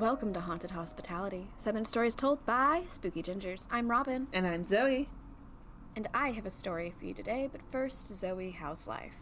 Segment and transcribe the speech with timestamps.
[0.00, 3.66] Welcome to Haunted Hospitality, Southern Stories told by Spooky Gingers.
[3.70, 5.10] I'm Robin, And I'm Zoe.
[5.94, 9.12] and I have a story for you today, but first, Zoe, how's life?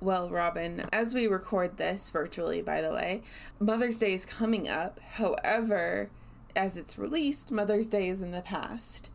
[0.00, 3.20] Well, Robin, as we record this virtually, by the way,
[3.60, 4.98] Mother's Day is coming up.
[5.00, 6.08] However,
[6.56, 9.10] as it's released, Mother's Day is in the past.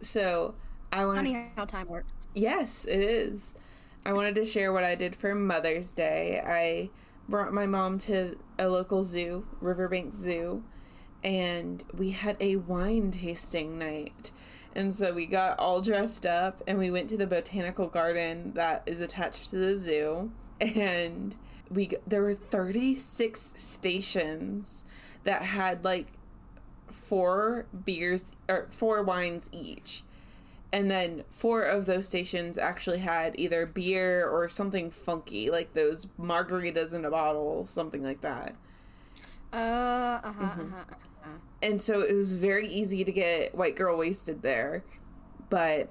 [0.00, 0.54] So
[0.92, 2.26] I want Funny how time works.
[2.34, 3.52] Yes, it is.
[4.06, 6.42] I wanted to share what I did for Mother's Day.
[6.44, 6.90] I
[7.28, 10.62] brought my mom to a local zoo, Riverbank Zoo,
[11.22, 14.32] and we had a wine tasting night.
[14.74, 18.82] And so we got all dressed up and we went to the botanical garden that
[18.86, 20.32] is attached to the zoo.
[20.60, 21.36] And
[21.70, 24.84] we there were 36 stations
[25.24, 26.06] that had like
[26.88, 30.02] four beers or four wines each
[30.72, 36.06] and then four of those stations actually had either beer or something funky like those
[36.18, 38.54] margaritas in a bottle something like that
[39.52, 39.56] Uh,
[40.24, 41.28] uh-huh, uh-huh, uh-huh.
[41.62, 44.82] and so it was very easy to get white girl wasted there
[45.50, 45.90] but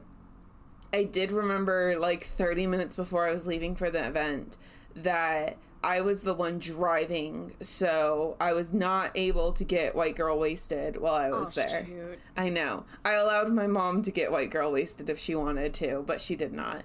[0.93, 4.57] i did remember like 30 minutes before i was leaving for the event
[4.95, 10.37] that i was the one driving so i was not able to get white girl
[10.37, 12.19] wasted while i was Oh, there shoot.
[12.37, 12.83] I know.
[13.03, 16.35] I allowed my mom to get white girl wasted if she wanted to, but she
[16.35, 16.83] did not.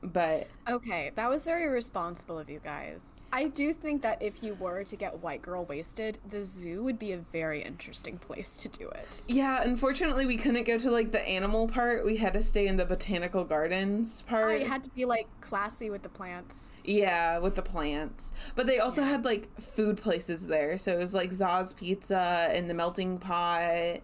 [0.00, 3.20] But Okay, that was very responsible of you guys.
[3.32, 6.98] I do think that if you were to get white girl wasted, the zoo would
[7.00, 9.22] be a very interesting place to do it.
[9.26, 12.04] yeah, unfortunately we couldn't go to like the animal part.
[12.04, 14.60] We had to stay in the botanical gardens Oh, part.
[14.60, 16.70] you had to be like classy with the plants.
[16.84, 18.32] yeah, with the plants.
[18.54, 20.78] But they also had like food places there.
[20.78, 23.98] So it was like Zaz Pizza and the Melting Pot.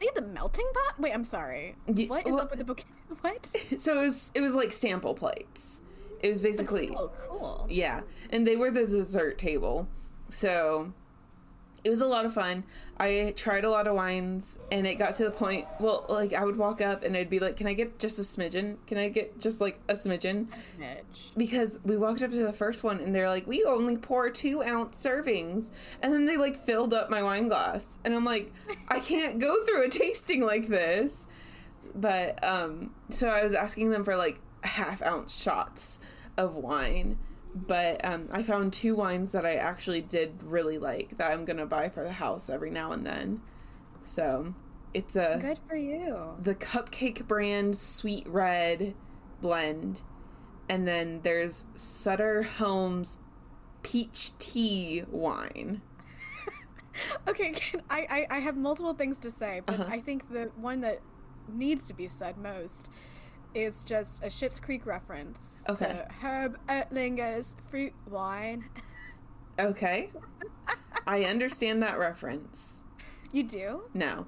[0.00, 1.00] They had the melting pot.
[1.00, 1.74] Wait, I'm sorry.
[1.92, 2.84] Ye- What is well- up with the bouquet?
[3.20, 3.48] What?
[3.78, 5.80] So it was it was like sample plates.
[6.20, 7.66] It was basically Oh, cool.
[7.70, 9.86] Yeah, and they were the dessert table.
[10.30, 10.92] So
[11.88, 12.64] it was a lot of fun.
[12.98, 16.44] I tried a lot of wines and it got to the point, well, like I
[16.44, 18.76] would walk up and I'd be like, "Can I get just a smidgen?
[18.86, 21.30] Can I get just like a smidgen?" Snitch.
[21.34, 24.62] Because we walked up to the first one and they're like, "We only pour 2
[24.62, 25.70] ounce servings."
[26.02, 27.98] And then they like filled up my wine glass.
[28.04, 28.52] And I'm like,
[28.88, 31.26] "I can't go through a tasting like this."
[31.94, 36.00] But um so I was asking them for like half ounce shots
[36.36, 37.16] of wine.
[37.66, 41.66] But um, I found two wines that I actually did really like that I'm gonna
[41.66, 43.40] buy for the house every now and then.
[44.02, 44.54] So
[44.94, 46.36] it's a Good for you.
[46.42, 48.94] the Cupcake brand Sweet Red
[49.40, 50.02] blend,
[50.68, 53.18] and then there's Sutter Homes
[53.82, 55.82] Peach Tea wine.
[57.28, 57.54] Okay,
[57.88, 59.84] I, I I have multiple things to say, but Uh-huh.
[59.88, 61.00] I think the one that
[61.48, 62.90] needs to be said most
[63.54, 65.86] is just a Schitt's Creek reference Okay.
[65.86, 68.64] to Herb Ertlinger's fruit wine.
[69.58, 70.10] Okay,
[71.06, 72.82] I understand that reference.
[73.32, 73.82] You do?
[73.94, 74.26] No,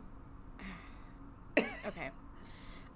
[1.87, 2.11] Okay.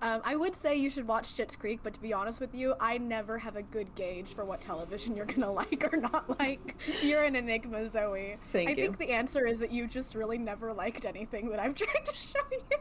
[0.05, 2.75] Um, I would say you should watch Schitt's Creek, but to be honest with you,
[2.79, 6.77] I never have a good gauge for what television you're gonna like or not like.
[7.03, 8.37] You're an enigma, Zoe.
[8.53, 8.77] Thank I you.
[8.83, 12.15] think the answer is that you just really never liked anything that I've tried to
[12.15, 12.77] show you.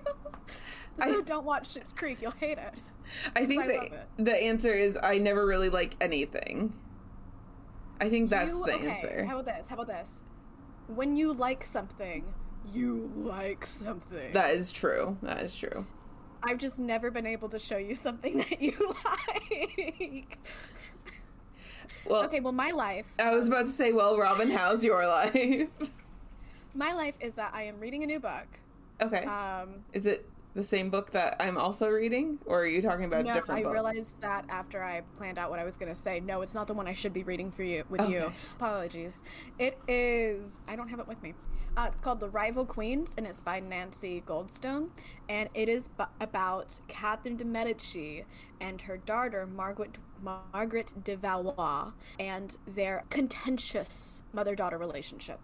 [1.00, 2.74] I- So don't watch Schitt's Creek, you'll hate it.
[3.38, 3.68] I think I
[4.18, 6.74] the the answer is I never really like anything.
[8.02, 9.26] I think that's You- the okay, answer.
[9.26, 9.68] How about this?
[9.70, 10.24] How about this?
[10.88, 12.26] When you like something,
[12.74, 14.34] you like something.
[14.34, 15.18] That is true.
[15.22, 15.86] That is true.
[16.46, 18.74] I've just never been able to show you something that you
[19.06, 20.38] like.
[22.06, 23.06] Well, Okay, well, my life.
[23.20, 25.70] I was about to say, well, Robin, how's your life?
[26.74, 28.48] My life is that I am reading a new book.
[29.02, 29.24] okay.
[29.26, 33.22] Um, is it the same book that I'm also reading, or are you talking about
[33.22, 33.74] a no, different I book?
[33.74, 36.20] realized that after I planned out what I was going to say.
[36.20, 38.32] No, it's not the one I should be reading for you with you.
[38.58, 39.24] Apologies.
[39.58, 40.60] It is.
[40.68, 41.34] I don't have it with me.
[41.76, 44.90] Uh, it's called The Rival Queens, and it's by Nancy Goldstone,
[45.28, 48.26] and it is bu- about Catherine de Medici
[48.62, 55.40] and her daughter Margaret Margaret de Valois and their contentious mother-daughter relationship.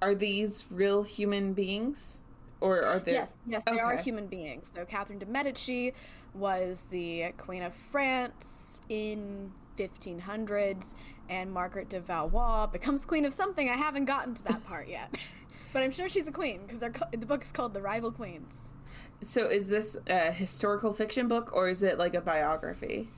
[0.00, 2.22] Are these real human beings,
[2.62, 3.12] or are they?
[3.12, 4.72] Yes, yes, they are human beings.
[4.74, 5.92] So Catherine de Medici
[6.32, 10.94] was the Queen of France in 1500s,
[11.28, 13.68] and Margaret de Valois becomes Queen of something.
[13.68, 15.14] I haven't gotten to that part yet,
[15.72, 18.72] but I'm sure she's a queen because the book is called The Rival Queens.
[19.20, 23.08] So, is this a historical fiction book, or is it like a biography?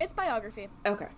[0.00, 0.68] It's biography.
[0.86, 1.08] Okay.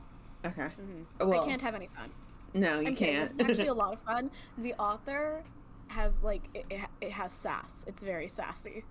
[0.45, 0.63] Okay.
[0.63, 1.29] Mm-hmm.
[1.29, 2.11] Well, I can't have any fun.
[2.55, 3.31] No, you I'm can't.
[3.31, 4.31] It's actually a lot of fun.
[4.59, 5.45] The author
[5.89, 7.85] has like it, it, it has sass.
[7.87, 8.85] It's very sassy.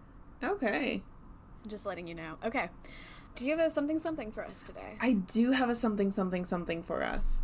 [0.44, 1.02] okay.
[1.68, 2.36] Just letting you know.
[2.46, 2.70] Okay.
[3.40, 4.98] Do you have a something something for us today?
[5.00, 7.42] I do have a something, something, something for us.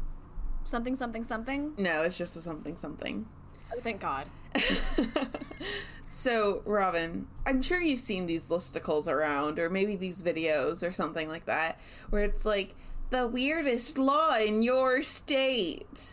[0.65, 1.73] Something something something.
[1.77, 3.25] No, it's just a something, something.
[3.73, 4.27] Oh, thank God.
[6.09, 11.29] so, Robin, I'm sure you've seen these listicles around, or maybe these videos or something
[11.29, 12.75] like that, where it's like
[13.09, 16.11] the weirdest law in your state.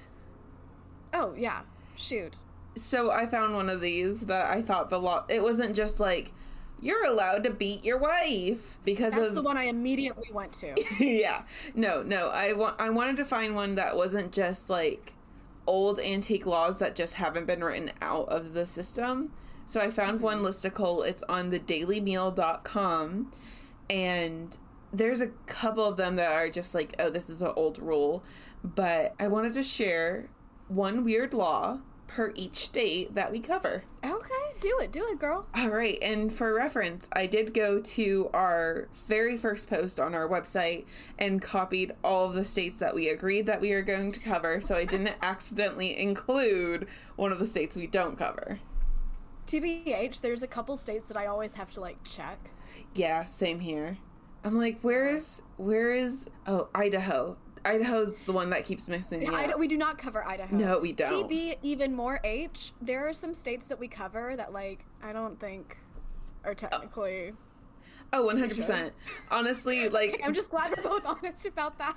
[1.12, 1.62] Oh yeah,
[1.96, 2.36] shoot.
[2.76, 5.24] So I found one of these that I thought the law.
[5.28, 6.30] It wasn't just like
[6.82, 9.20] you're allowed to beat your wife because of.
[9.20, 10.74] That's of the one I immediately went to.
[11.00, 11.42] yeah.
[11.74, 12.28] No, no.
[12.28, 12.80] I want.
[12.80, 15.14] I wanted to find one that wasn't just like
[15.66, 19.32] old antique laws that just haven't been written out of the system.
[19.64, 20.46] So I found one mm-hmm.
[20.46, 21.06] listicle.
[21.06, 23.32] It's on the dailymeal.com
[23.88, 24.58] and
[24.92, 28.24] there's a couple of them that are just like, oh, this is an old rule.
[28.64, 30.28] But I wanted to share
[30.68, 31.80] one weird law
[32.14, 33.84] per each state that we cover.
[34.04, 35.46] Okay, do it, do it, girl.
[35.54, 40.28] All right, and for reference, I did go to our very first post on our
[40.28, 40.84] website
[41.18, 44.60] and copied all of the states that we agreed that we are going to cover,
[44.60, 46.86] so I didn't accidentally include
[47.16, 48.58] one of the states we don't cover.
[49.46, 52.38] TBH, there's a couple states that I always have to like check.
[52.94, 53.96] Yeah, same here.
[54.44, 57.36] I'm like, where is where is oh Idaho?
[57.64, 59.28] Idaho's the one that keeps missing.
[59.32, 60.54] I we do not cover Idaho.
[60.54, 61.30] No, we don't.
[61.30, 62.72] TB, even more H.
[62.80, 65.76] There are some states that we cover that, like, I don't think
[66.44, 67.32] are technically.
[68.14, 68.92] Oh, 100 percent.
[69.30, 71.96] Honestly, like I'm just glad we're both honest about that.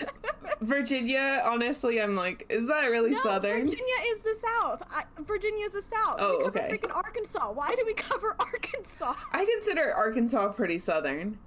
[0.60, 1.42] Virginia.
[1.46, 3.62] Honestly, I'm like, is that really no, southern?
[3.62, 4.82] Virginia is the South.
[4.90, 6.16] I, Virginia is the South.
[6.18, 6.76] Oh, we cover okay.
[6.76, 7.52] freaking Arkansas.
[7.52, 9.14] Why do we cover Arkansas?
[9.32, 11.38] I consider Arkansas pretty southern.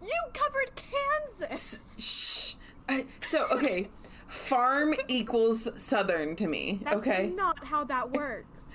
[0.00, 1.80] You covered Kansas.
[1.98, 2.45] Shh.
[2.88, 3.88] I, so okay,
[4.28, 6.80] farm equals southern to me.
[6.82, 7.28] That's okay.
[7.34, 8.68] not how that works.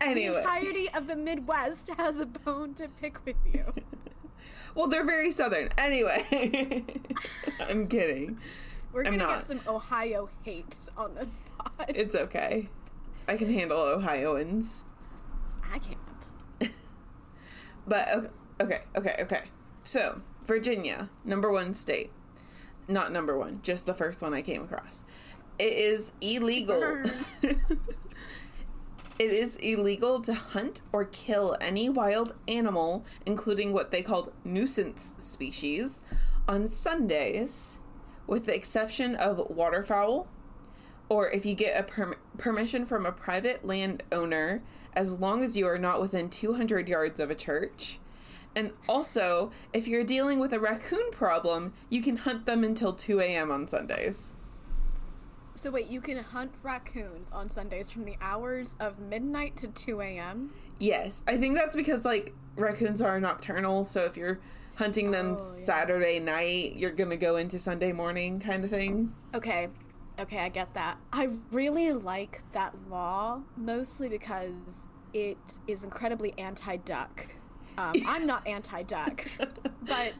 [0.00, 3.64] Anyway, The entirety of the Midwest has a bone to pick with you.
[4.74, 5.70] well, they're very southern.
[5.78, 6.84] Anyway,
[7.60, 8.38] I'm kidding.
[8.92, 9.38] We're I'm gonna not.
[9.40, 11.86] get some Ohio hate on this pod.
[11.88, 12.68] It's okay.
[13.28, 14.84] I can handle Ohioans.
[15.64, 15.98] I can't.
[17.88, 19.42] But okay, okay, okay, okay.
[19.84, 22.10] So Virginia, number one state.
[22.88, 25.04] Not number one, just the first one I came across.
[25.58, 27.02] It is illegal.
[27.42, 27.58] it
[29.18, 36.02] is illegal to hunt or kill any wild animal, including what they called nuisance species,
[36.48, 37.78] on Sundays,
[38.26, 40.28] with the exception of waterfowl,
[41.08, 44.62] or if you get a perm- permission from a private landowner,
[44.92, 47.98] as long as you are not within 200 yards of a church.
[48.56, 53.20] And also, if you're dealing with a raccoon problem, you can hunt them until 2
[53.20, 53.50] a.m.
[53.50, 54.32] on Sundays.
[55.54, 60.00] So wait, you can hunt raccoons on Sundays from the hours of midnight to 2
[60.00, 60.52] a.m.
[60.78, 64.40] Yes, I think that's because, like, raccoons are nocturnal, so if you're
[64.76, 65.64] hunting them Oh, yeah.
[65.64, 69.14] Saturday night, you're gonna go into Sunday morning kind of thing.
[69.34, 69.68] Okay,
[70.18, 70.98] okay, I get that.
[71.12, 77.28] I really like that law mostly because it is incredibly anti-duck.
[77.78, 79.26] Um, I'm not anti-duck,
[79.82, 80.14] but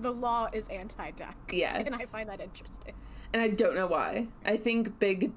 [0.00, 1.36] the law is anti-duck.
[1.52, 1.82] Yes.
[1.86, 2.94] and I find that interesting.
[3.32, 4.26] And I don't know why.
[4.44, 5.32] I think big,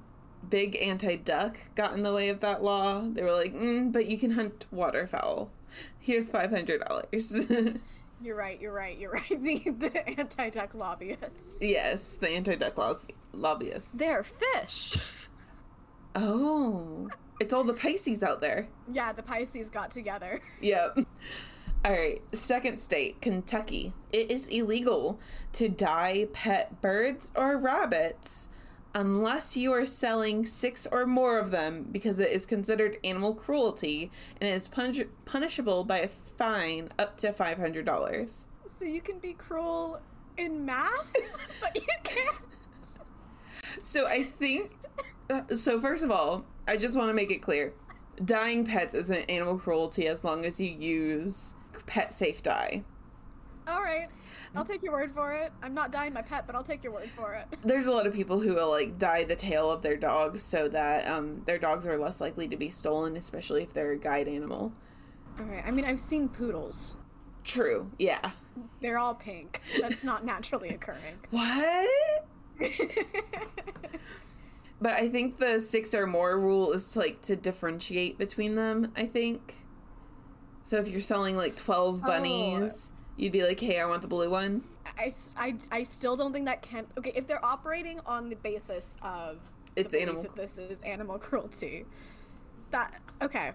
[0.48, 3.02] big anti-duck got in the way of that law.
[3.02, 5.50] They were like, mm, but you can hunt waterfowl.
[5.98, 7.46] Here's five hundred dollars.
[8.22, 8.60] You're right.
[8.60, 8.96] You're right.
[8.98, 9.28] You're right.
[9.42, 11.58] The the anti-duck lobbyists.
[11.60, 13.90] yes, the anti-duck laws lobbyists.
[13.94, 14.96] They're fish.
[16.14, 17.08] Oh,
[17.40, 18.68] it's all the Pisces out there.
[18.92, 20.40] Yeah, the Pisces got together.
[20.60, 20.98] Yep.
[21.84, 22.22] All right.
[22.32, 23.92] Second state, Kentucky.
[24.12, 25.18] It is illegal
[25.54, 28.48] to dye pet birds or rabbits
[28.94, 34.12] unless you are selling six or more of them because it is considered animal cruelty
[34.40, 38.44] and it is punish- punishable by a fine up to $500.
[38.68, 40.00] So you can be cruel
[40.36, 41.12] in mass,
[41.60, 42.36] but you can't.
[43.80, 44.70] So I think.
[45.32, 47.72] Uh, So, first of all, I just want to make it clear
[48.24, 51.54] dying pets isn't animal cruelty as long as you use
[51.86, 52.84] pet safe dye.
[53.66, 54.08] All right,
[54.56, 55.52] I'll take your word for it.
[55.62, 57.46] I'm not dying my pet, but I'll take your word for it.
[57.62, 60.68] there's a lot of people who will like dye the tail of their dogs so
[60.68, 64.28] that um, their dogs are less likely to be stolen, especially if they're a guide
[64.28, 64.72] animal.
[65.38, 65.64] All right.
[65.64, 66.94] I mean, I've seen poodles.
[67.44, 67.90] True.
[67.98, 68.32] Yeah.
[68.80, 69.62] They're all pink.
[69.80, 71.18] That's not naturally occurring.
[71.30, 71.88] What?
[74.82, 78.92] But I think the six or more rule is like to differentiate between them.
[78.96, 79.54] I think.
[80.64, 82.06] So if you're selling like twelve oh.
[82.06, 84.64] bunnies, you'd be like, "Hey, I want the blue one."
[84.98, 86.86] I, I, I still don't think that can.
[86.98, 89.38] Okay, if they're operating on the basis of
[89.76, 91.86] It's animal that this is animal cruelty,
[92.72, 93.52] that okay.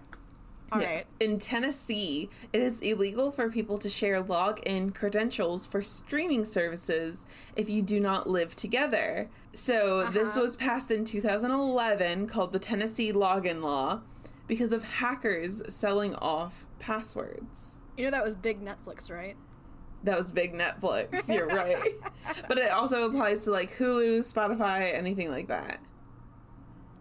[0.70, 0.86] All Yeah.
[0.96, 1.06] right.
[1.20, 7.70] In Tennessee, it is illegal for people to share login credentials for streaming services if
[7.70, 9.30] you do not live together.
[9.54, 10.42] So, this Uh-huh.
[10.42, 14.02] was passed in 2011 called the Tennessee Login Law
[14.46, 17.80] because of hackers selling off passwords.
[17.96, 19.36] You know that was big Netflix, right?
[20.04, 21.28] That was big Netflix.
[21.34, 21.94] You're right.
[22.46, 25.80] But it also applies to like Hulu, Spotify, anything like that.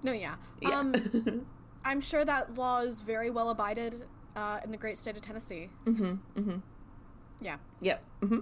[0.03, 0.35] No, yeah.
[0.61, 0.79] Yeah.
[0.79, 0.93] Um,
[1.87, 4.03] I'm sure that law is very well abided
[4.35, 5.69] uh, in the great state of Tennessee.
[5.85, 6.15] mm-hmm.
[6.37, 6.57] Mm-hmm.
[7.39, 7.57] Yeah.
[7.79, 8.03] Yep.
[8.21, 8.39] hmm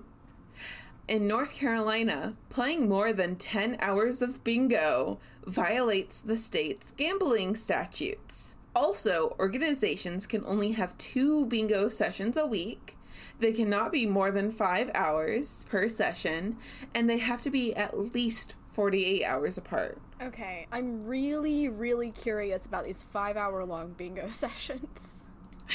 [1.08, 8.56] In North Carolina, playing more than 10 hours of bingo violates the state's gambling statutes.
[8.76, 12.98] Also, organizations can only have two bingo sessions a week.
[13.40, 16.58] They cannot be more than five hours per session,
[16.96, 19.98] and they have to be at least 48 hours apart.
[20.22, 20.68] Okay.
[20.72, 25.24] I'm really, really curious about these five hour long bingo sessions.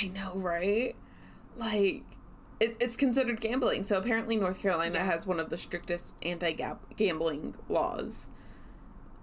[0.00, 0.94] I know, right?
[1.56, 2.02] Like,
[2.60, 3.84] it, it's considered gambling.
[3.84, 5.06] So apparently, North Carolina Yeah.
[5.06, 6.52] has one of the strictest anti
[6.96, 8.28] gambling laws.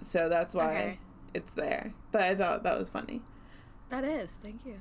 [0.01, 1.00] So that's why Okay.
[1.36, 1.93] it's there.
[2.12, 3.22] But I thought that was funny.
[3.89, 4.39] That is.
[4.41, 4.77] Thank you.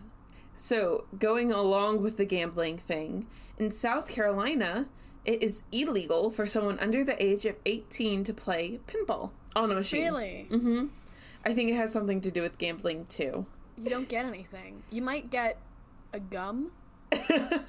[0.54, 3.26] So, going along with the gambling thing,
[3.58, 4.88] in South Carolina,
[5.26, 9.74] it is illegal for someone under the age of 18 to play pinball on a
[9.74, 10.04] machine.
[10.04, 10.46] Really?
[10.50, 10.86] Mm-hmm.
[11.44, 13.44] I think it has something to do with gambling too.
[13.76, 14.82] You don't get anything.
[14.90, 15.58] You might get
[16.12, 16.70] a gum.
[17.12, 17.60] I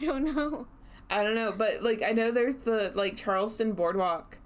[0.00, 0.66] don't know.
[1.10, 4.38] I don't know, but like I know there's the like Charleston Boardwalk,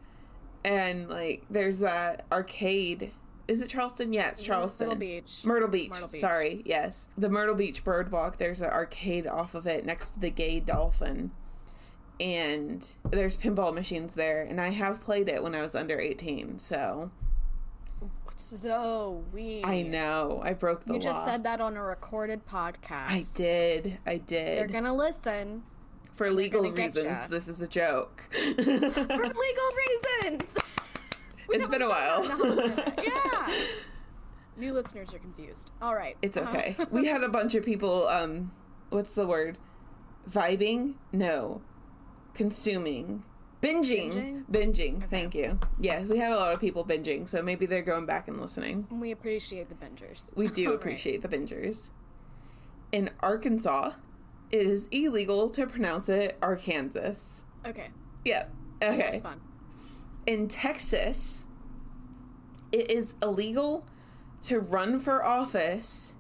[0.64, 3.12] and like there's that arcade.
[3.46, 4.14] Is it Charleston?
[4.14, 4.86] Yeah, it's Charleston.
[4.88, 5.40] Myrtle Beach.
[5.44, 5.90] Myrtle Beach.
[5.90, 6.20] Myrtle Beach.
[6.20, 8.38] Sorry, yes, the Myrtle Beach Boardwalk.
[8.38, 11.30] There's an arcade off of it next to the Gay Dolphin,
[12.20, 14.42] and there's pinball machines there.
[14.42, 17.10] And I have played it when I was under 18, so
[18.36, 19.62] So we.
[19.64, 20.98] I know I broke the law.
[20.98, 21.12] You law.
[21.12, 23.08] just said that on a recorded podcast.
[23.08, 23.98] I did.
[24.06, 24.58] I did.
[24.58, 25.62] They're gonna listen
[26.12, 28.22] For legal reasons, this is a joke.
[28.32, 29.70] for legal
[30.22, 30.54] reasons.
[31.46, 32.24] We It's been a while.
[33.04, 33.64] yeah.
[34.56, 35.72] New listeners are confused.
[35.82, 36.16] All right.
[36.22, 36.48] It's Uh-huh.
[36.56, 36.76] okay.
[36.90, 38.50] we had a bunch of people um
[38.88, 39.58] what's the word?
[40.30, 40.94] Vibing?
[41.12, 41.60] No.
[42.34, 43.22] Consuming.
[43.62, 44.44] Binging.
[44.50, 45.08] Binging.
[45.08, 45.58] Thank you.
[45.80, 48.86] yes we have a lot of people binging, so maybe they're going back and listening.
[48.90, 50.36] we appreciate the bingers.
[50.36, 50.80] We do All right.
[50.80, 51.90] appreciate the bingers.
[52.92, 53.92] In Arkansas,
[54.50, 57.14] it is illegal to pronounce it Arkansas.
[57.66, 57.88] Okay.
[58.24, 58.46] Yeah.
[58.82, 58.96] Okay.
[58.98, 59.40] That's fun.
[60.26, 61.46] in Texas,
[62.70, 63.86] it is illegal
[64.42, 66.14] to run for office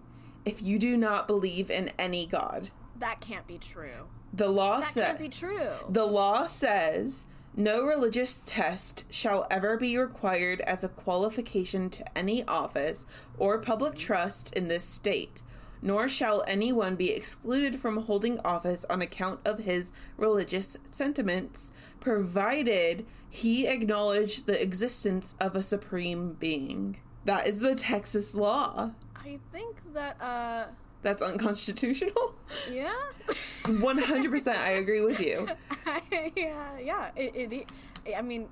[0.46, 2.70] if you do not believe in any god.
[2.98, 4.08] That can't be true.
[4.36, 5.68] The law That says can't be true.
[5.88, 7.24] the law says
[7.56, 13.06] no religious test shall ever be required as a qualification to any office
[13.38, 15.42] or public trust in this state,
[15.80, 23.06] nor shall anyone be excluded from holding office on account of his religious sentiments, provided
[23.30, 26.96] he acknowledge the existence of a supreme being.
[27.24, 28.90] That is the Texas law.
[29.16, 30.66] I think that, uh,
[31.04, 32.34] That's unconstitutional.
[32.72, 32.92] yeah.
[33.64, 35.48] 100% I agree with you.
[36.34, 37.10] yeah, yeah.
[37.14, 38.48] It, it, I mean,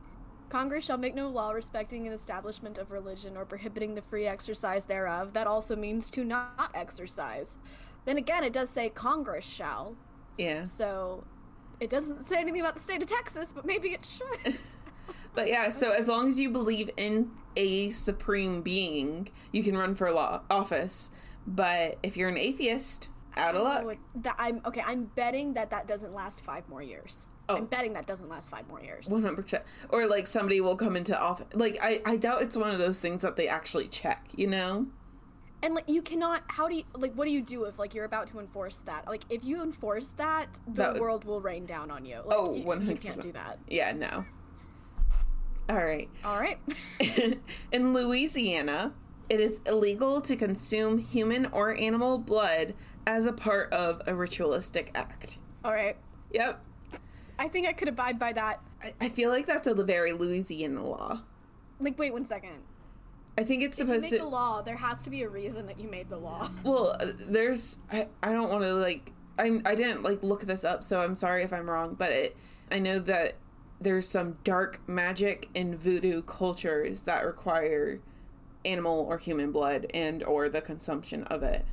[0.50, 4.84] Congress shall make no law respecting an establishment of religion or prohibiting the free exercise
[4.84, 5.32] thereof.
[5.32, 7.58] That also means to not exercise.
[8.04, 9.96] Then again, it does say Congress shall.
[10.36, 10.64] Yeah.
[10.64, 11.24] So
[11.80, 14.58] it doesn't say anything about the state of Texas, but maybe it should.
[15.34, 19.94] But yeah, so as long as you believe in a supreme being, you can run
[19.94, 21.10] for law office.
[21.46, 23.96] But if you're an atheist, out of Oh, luck.
[24.16, 24.82] that I'm okay.
[24.86, 27.26] I'm betting that that doesn't last five more years.
[27.48, 27.56] Oh.
[27.56, 29.08] I'm betting that doesn't last five more years.
[29.08, 29.64] One hundred percent.
[29.88, 31.46] Or like somebody will come into office.
[31.54, 34.26] Like I, I doubt it's one of those things that they actually check.
[34.36, 34.86] You know?
[35.64, 36.42] And like you cannot.
[36.48, 37.14] How do you like?
[37.14, 39.06] What do you do if like you're about to enforce that?
[39.08, 42.16] Like if you enforce that, the That would- world will rain down on you.
[42.16, 43.58] Like, Oh, you- You can't do that.
[43.68, 43.92] Yeah.
[43.92, 44.24] No.
[45.68, 46.08] All right.
[46.24, 46.58] All right.
[47.72, 48.92] in Louisiana,
[49.32, 52.74] it is illegal to consume human or animal blood
[53.06, 55.38] as a part of a ritualistic act.
[55.64, 55.96] All right.
[56.32, 56.62] Yep.
[57.38, 58.60] I think I could abide by that.
[58.82, 61.22] I, I feel like that's a very Louisiana law.
[61.80, 62.58] Like, wait one second.
[63.38, 64.26] I think it's If you supposed make to.
[64.26, 66.50] a law, there has to be a reason that you made the law.
[66.62, 70.62] Well, uh, there's I, I don't want to like I I didn't like look this
[70.62, 72.36] up, so I'm sorry if I'm wrong, but it
[72.70, 73.36] I know that
[73.80, 77.98] there's some dark magic in voodoo cultures that require
[78.64, 81.64] animal or human blood and or the consumption of it.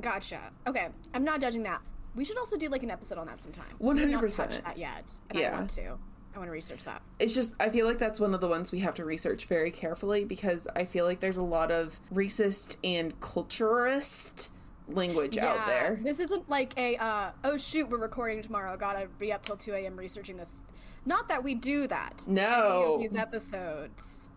[0.00, 0.40] Gotcha.
[0.66, 1.80] Okay, I'm not judging that.
[2.14, 3.66] We should also do like an episode on that sometime.
[3.80, 4.10] 100%.
[4.10, 5.52] Not touched that yet, and Yeah.
[5.52, 5.98] I want to.
[6.34, 7.02] I want to research that.
[7.18, 9.70] It's just I feel like that's one of the ones we have to research very
[9.70, 14.50] carefully because I feel like there's a lot of racist and culturist
[14.88, 15.98] language out there.
[16.02, 18.76] This isn't like a uh, oh shoot, we're recording tomorrow.
[18.76, 19.96] Gotta be up till two a.m.
[19.96, 20.62] researching this.
[21.04, 22.22] Not that we do that.
[22.28, 22.98] No.
[23.00, 24.28] these episodes.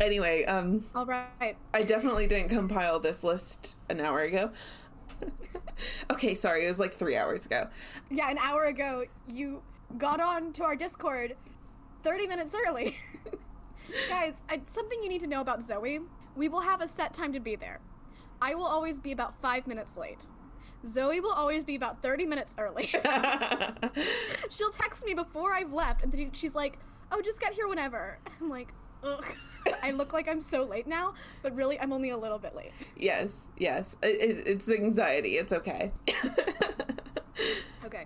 [0.00, 1.56] Anyway, um, All right.
[1.74, 4.50] I definitely didn't compile this list an hour ago.
[6.10, 7.68] okay, sorry, it was like three hours ago.
[8.10, 9.62] Yeah, an hour ago you
[9.98, 11.36] got on to our Discord
[12.02, 12.96] thirty minutes early.
[14.08, 16.00] Guys, I, something you need to know about Zoe.
[16.34, 17.80] We will have a set time to be there.
[18.40, 20.26] I will always be about five minutes late.
[20.86, 22.86] Zoe will always be about 30 minutes early.
[24.50, 26.78] She'll text me before I've left, and then she's like,
[27.12, 29.24] "Oh, just get here whenever." I'm like, "Ugh."
[29.82, 32.72] I look like I'm so late now, but really, I'm only a little bit late.
[32.96, 35.36] yes, yes, it, it, it's anxiety.
[35.36, 35.92] It's okay.
[37.86, 38.04] Okay.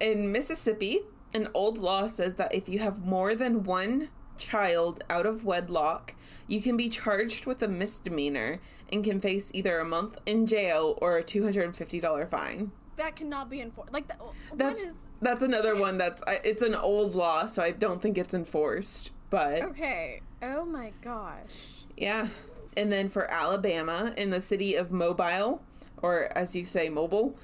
[0.00, 1.00] In Mississippi,
[1.34, 4.08] an old law says that if you have more than one
[4.38, 6.14] child out of wedlock,
[6.46, 8.60] you can be charged with a misdemeanor
[8.92, 12.70] and can face either a month in jail or a $250 fine.
[12.96, 13.92] That cannot be enforced.
[13.92, 14.20] Like, that,
[14.54, 14.94] That's is.
[15.20, 19.10] that's another one that's I- it's an old law, so I don't think it's enforced.
[19.30, 20.20] But Okay.
[20.48, 21.50] Oh my gosh.
[21.96, 22.28] yeah,
[22.76, 25.60] and then for Alabama, in the city of Mobile,
[26.02, 27.36] or as you say, Mobile,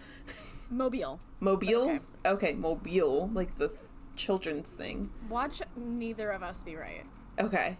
[0.71, 1.18] Mobile.
[1.40, 1.82] Mobile.
[1.90, 2.00] Okay.
[2.25, 3.71] Okay, Mobile, like the
[4.16, 5.11] children's thing.
[5.28, 7.04] Watch neither of us be right.
[7.40, 7.76] Okay.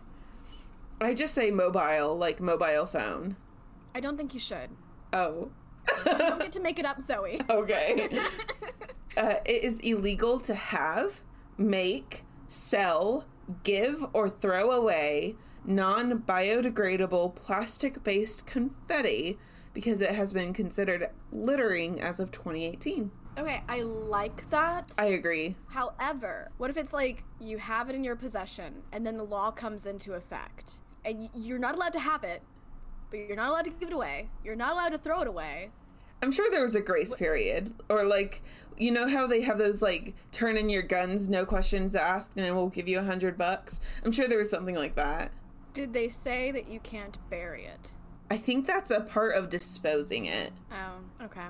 [1.01, 3.37] I just say mobile, like mobile phone.
[3.95, 4.71] I don't think you should.
[5.13, 5.51] Oh.
[6.05, 7.41] Don't get to make it up, Zoe.
[7.49, 8.09] okay.
[9.15, 11.21] Uh, it is illegal to have,
[11.59, 13.27] make, sell,
[13.65, 19.39] give, or throw away non biodegradable plastic based confetti
[19.75, 23.11] because it has been considered littering as of 2018.
[23.39, 24.93] Okay, I like that.
[24.99, 25.57] I agree.
[25.69, 29.51] However, what if it's like you have it in your possession and then the law
[29.51, 32.43] comes into effect and you're not allowed to have it,
[33.11, 34.29] but you're not allowed to give it away.
[34.45, 35.71] You're not allowed to throw it away.
[36.23, 37.75] I'm sure there was a grace period.
[37.89, 38.43] Or, like,
[38.83, 42.55] you know how they have those, like, turn in your guns, no questions asked, and
[42.55, 43.81] we'll give you a hundred bucks?
[44.05, 45.33] I'm sure there was something like that.
[45.73, 47.93] Did they say that you can't bury it?
[48.31, 50.53] I think that's a part of disposing it.
[50.71, 51.47] Oh, okay.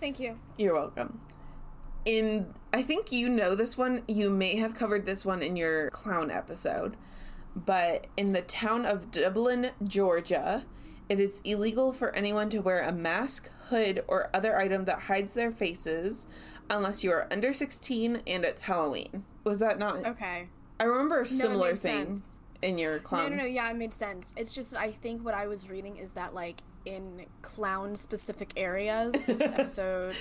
[0.00, 0.38] Thank you.
[0.56, 1.20] You're welcome.
[2.04, 4.02] In I think you know this one.
[4.08, 6.96] You may have covered this one in your clown episode.
[7.54, 10.64] But in the town of Dublin, Georgia,
[11.12, 15.34] it is illegal for anyone to wear a mask, hood, or other item that hides
[15.34, 16.26] their faces
[16.70, 19.22] unless you are under 16 and it's Halloween.
[19.44, 20.48] Was that not Okay.
[20.80, 22.24] I remember a similar made thing sense.
[22.62, 23.30] in your clown.
[23.30, 23.48] No, no, no.
[23.48, 24.32] Yeah, it made sense.
[24.38, 29.28] It's just I think what I was reading is that like in clown specific areas,
[29.28, 30.16] episode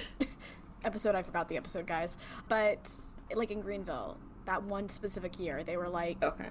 [0.83, 2.17] episode I forgot the episode, guys,
[2.49, 2.89] but
[3.33, 6.49] like in Greenville, that one specific year, they were like, Okay.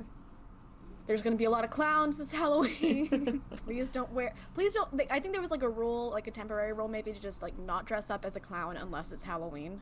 [1.06, 3.42] "There's going to be a lot of clowns this Halloween.
[3.64, 4.32] please don't wear.
[4.54, 7.12] Please don't." They, I think there was like a rule, like a temporary rule, maybe
[7.12, 9.80] to just like not dress up as a clown unless it's Halloween,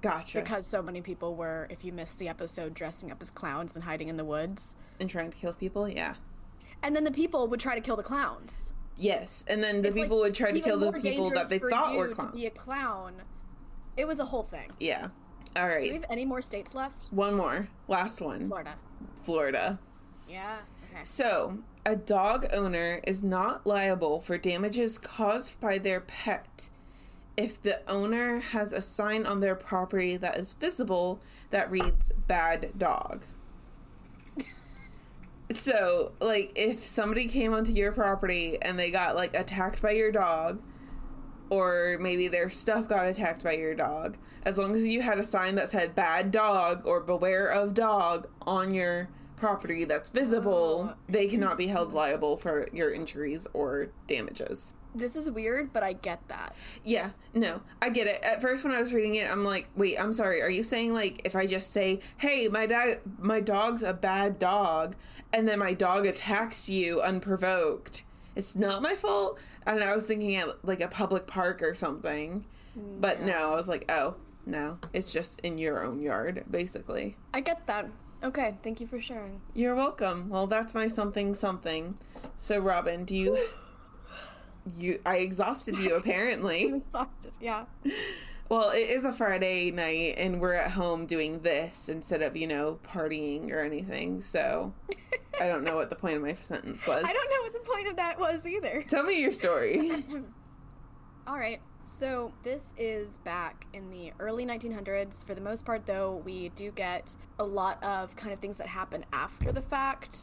[0.00, 0.40] Gotcha.
[0.40, 3.84] because so many people were, if you missed the episode, dressing up as clowns and
[3.84, 6.14] hiding in the woods, and trying to kill people, yeah.
[6.82, 8.72] and then the people would try to kill the clowns.
[8.98, 11.58] Yes, and then the It's, people like, would try to kill the people that they
[11.58, 12.34] thought you were To clowns.
[12.34, 13.14] be a clown,
[13.96, 14.70] it was a whole thing.
[14.80, 15.08] Yeah.
[15.54, 15.84] All right.
[15.84, 16.94] Do we have any more states left?
[17.12, 17.68] One more.
[17.88, 18.46] Last one.
[18.46, 18.74] Florida.
[19.24, 19.78] Florida.
[20.28, 20.58] Yeah.
[20.90, 21.00] Okay.
[21.02, 26.70] So, a dog owner is not liable for damages caused by their pet
[27.36, 32.70] if the owner has a sign on their property that is visible that reads bad
[32.78, 33.22] dog.
[35.52, 40.10] So, like, if somebody came onto your property and they got, like, attacked by your
[40.10, 40.60] dog,
[41.50, 45.24] or maybe their stuff got attacked by your dog, as long as you had a
[45.24, 50.94] sign that said bad dog or beware of dog on your property that's visible, Oh.
[51.08, 54.72] they cannot be held liable for your injuries or damages.
[54.94, 56.56] This is weird, but I get that.
[56.82, 58.22] Yeah, no, I get it.
[58.22, 60.40] At first, when I was reading it, I'm like, wait, I'm sorry.
[60.40, 64.38] Are you saying like if I just say, "Hey, my dog, my dog's a bad
[64.38, 64.96] dog,"
[65.34, 68.04] and then my dog attacks you unprovoked,
[68.36, 69.38] it's not my fault?
[69.66, 73.68] And I was thinking at like a public park or something, but no, I was
[73.68, 74.14] like, oh
[74.46, 77.16] no, it's just in your own yard, basically.
[77.34, 77.90] I get that.
[78.22, 79.40] Okay, thank you for sharing.
[79.54, 80.28] You're welcome.
[80.28, 81.98] Well, that's my something something.
[82.36, 83.38] So, Robin, do you?
[84.76, 86.64] You, I exhausted you apparently.
[86.68, 87.30] I'm exhausted.
[87.40, 87.66] Yeah.
[88.48, 92.46] Well, it is a Friday night and we're at home doing this instead of, you
[92.46, 94.22] know, partying or anything.
[94.22, 94.72] So
[95.40, 97.04] I don't know what the point of my sentence was.
[97.04, 98.84] I don't know what the point of that was either.
[98.86, 100.04] Tell me your story.
[101.26, 101.60] All right.
[101.88, 105.24] So this is back in the early 1900s.
[105.24, 108.66] For the most part, though, we do get a lot of kind of things that
[108.66, 110.18] happen after the fact,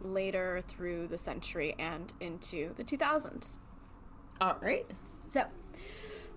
[0.00, 3.58] later through the century and into the 2000s.
[4.40, 4.90] All right.
[5.28, 5.44] So,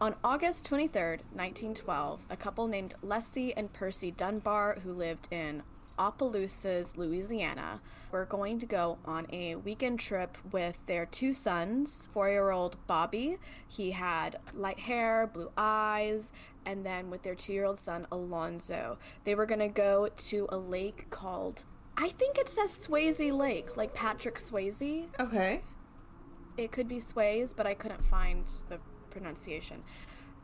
[0.02, 5.64] On August 23rd, 1912, a couple named Leslie and Percy Dunbar, who lived in
[5.98, 7.82] Opelousas, Louisiana,
[8.12, 12.78] were going to go on a weekend trip with their two sons, four year old
[12.88, 13.38] Bobby.
[13.68, 16.32] He had light hair, blue eyes,
[16.66, 18.98] and then with their two year old son, Alonzo.
[19.24, 21.64] They were going to go to a lake called,
[21.98, 25.06] I think it says Swayze Lake, like Patrick Swayze.
[25.20, 25.62] Okay.
[26.58, 28.80] It could be Sways, but I couldn't find the
[29.10, 29.84] pronunciation.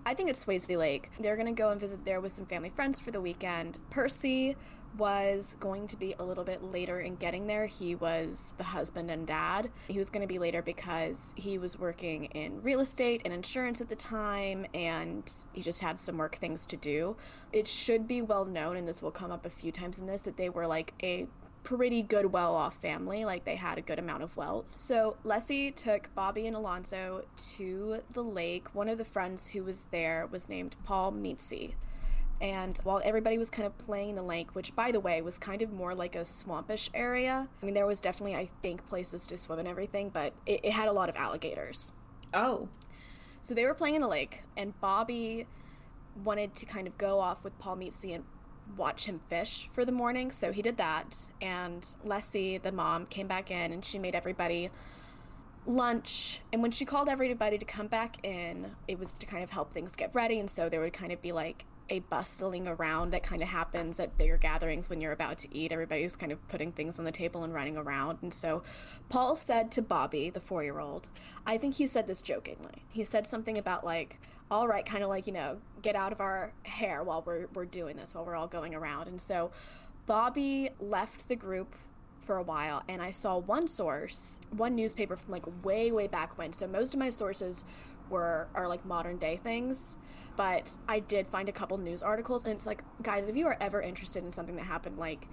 [0.05, 1.11] I think it's Swayze Lake.
[1.19, 3.77] They're going to go and visit there with some family friends for the weekend.
[3.89, 4.55] Percy
[4.97, 7.65] was going to be a little bit later in getting there.
[7.65, 9.69] He was the husband and dad.
[9.87, 13.81] He was going to be later because he was working in real estate and insurance
[13.81, 17.15] at the time, and he just had some work things to do.
[17.51, 20.23] It should be well known, and this will come up a few times in this,
[20.23, 21.27] that they were like a
[21.63, 23.23] pretty good, well off family.
[23.25, 24.73] Like they had a good amount of wealth.
[24.77, 27.25] So Leslie took Bobby and Alonzo
[27.55, 28.73] to the lake.
[28.73, 31.73] One of the friends who was there was named Paul Meetsy.
[32.41, 35.61] And while everybody was kind of playing the lake, which by the way was kind
[35.61, 39.37] of more like a swampish area, I mean, there was definitely, I think, places to
[39.37, 41.93] swim and everything, but it, it had a lot of alligators.
[42.33, 42.67] Oh.
[43.43, 45.45] So they were playing in the lake, and Bobby
[46.23, 48.23] wanted to kind of go off with Paul Meetsy and
[48.75, 50.31] watch him fish for the morning.
[50.31, 51.15] So he did that.
[51.41, 54.69] And Leslie, the mom, came back in and she made everybody
[55.65, 56.41] lunch.
[56.51, 59.73] And when she called everybody to come back in, it was to kind of help
[59.73, 60.39] things get ready.
[60.39, 63.99] And so there would kind of be like a bustling around that kind of happens
[63.99, 65.73] at bigger gatherings when you're about to eat.
[65.73, 68.19] Everybody's kind of putting things on the table and running around.
[68.21, 68.63] And so
[69.09, 71.09] Paul said to Bobby, the four year old,
[71.45, 72.83] I think he said this jokingly.
[72.87, 76.21] He said something about like, all right, kind of like, you know, get out of
[76.21, 79.09] our hair while we're, we're doing this, while we're all going around.
[79.09, 79.51] And so
[80.05, 81.75] Bobby left the group
[82.25, 86.37] for a while and I saw one source, one newspaper from like way, way back
[86.37, 86.53] when.
[86.53, 87.65] So most of my sources
[88.09, 89.97] were are like modern day things
[90.35, 93.57] but I did find a couple news articles, and it's like, guys, if you are
[93.59, 95.27] ever interested in something that happened like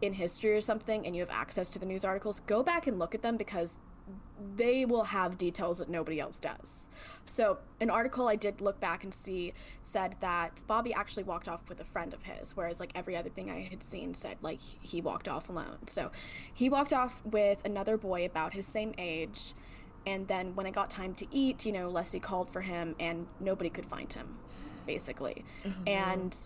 [0.00, 2.98] in history or something, and you have access to the news articles, go back and
[2.98, 3.78] look at them because
[4.56, 6.88] they will have details that nobody else does.
[7.24, 11.68] So, an article I did look back and see said that Bobby actually walked off
[11.68, 14.60] with a friend of his, whereas like every other thing I had seen said like
[14.60, 15.86] he walked off alone.
[15.86, 16.10] So,
[16.52, 19.54] he walked off with another boy about his same age
[20.06, 23.26] and then when it got time to eat, you know, Leslie called for him and
[23.40, 24.38] nobody could find him,
[24.86, 25.44] basically.
[25.64, 25.88] Mm-hmm.
[25.88, 26.36] And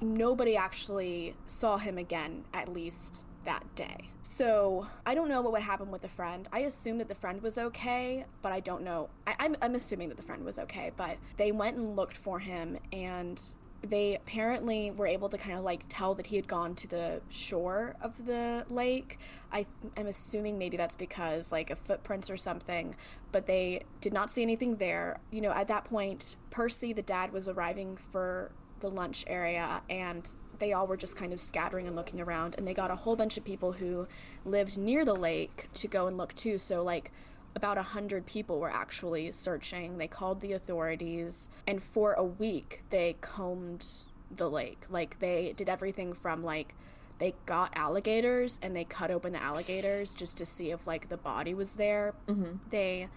[0.00, 4.08] nobody actually saw him again, at least that day.
[4.22, 6.48] So I don't know what would happen with the friend.
[6.52, 9.10] I assume that the friend was okay, but I don't know.
[9.26, 12.16] I, am I'm, I'm assuming that the friend was okay, but they went and looked
[12.16, 13.40] for him and
[13.84, 17.20] they apparently were able to kind of like tell that he had gone to the
[17.28, 19.18] shore of the lake.
[19.52, 19.66] I
[19.96, 22.94] am assuming maybe that's because like a footprints or something,
[23.32, 25.20] but they did not see anything there.
[25.30, 30.28] You know, at that point, Percy, the dad, was arriving for the lunch area and
[30.58, 33.16] they all were just kind of scattering and looking around and they got a whole
[33.16, 34.06] bunch of people who
[34.44, 36.58] lived near the lake to go and look too.
[36.58, 37.10] So like
[37.56, 39.98] about a hundred people were actually searching.
[39.98, 43.86] They called the authorities, and for a week they combed
[44.30, 44.84] the lake.
[44.90, 46.74] Like they did everything from like
[47.18, 51.16] they got alligators and they cut open the alligators just to see if like the
[51.16, 52.14] body was there.
[52.26, 52.56] Mm-hmm.
[52.70, 53.08] They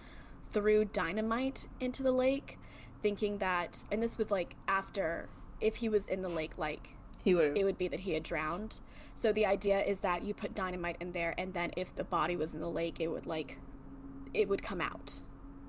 [0.52, 2.58] threw dynamite into the lake,
[3.02, 5.28] thinking that, and this was like after
[5.60, 8.22] if he was in the lake, like he would it would be that he had
[8.22, 8.78] drowned.
[9.14, 12.36] So the idea is that you put dynamite in there, and then if the body
[12.36, 13.58] was in the lake, it would like
[14.34, 15.20] it would come out.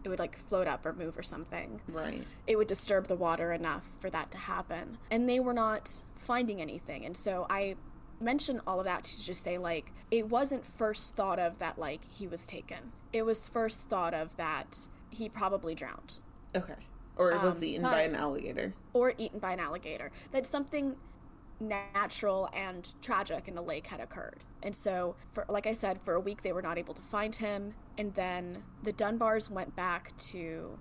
[0.04, 1.82] It would like float up or move or something.
[1.88, 2.26] Right.
[2.48, 4.98] It would disturb the water enough for that to happen.
[5.12, 7.06] And they were not finding anything.
[7.06, 7.76] And so I
[8.22, 12.02] mention all of that to just say like it wasn't first thought of that like
[12.06, 12.92] he was taken.
[13.14, 16.14] It was first thought of that he probably drowned.
[16.56, 16.76] Okay.
[17.18, 18.74] Or was um, eaten by an alligator.
[18.94, 20.12] Or eaten by an alligator.
[20.32, 20.96] That something
[21.60, 24.40] natural and tragic in the lake had occurred.
[24.62, 27.36] And so, for like I said, for a week they were not able to find
[27.36, 27.74] him.
[27.98, 30.80] And then the Dunbars went back to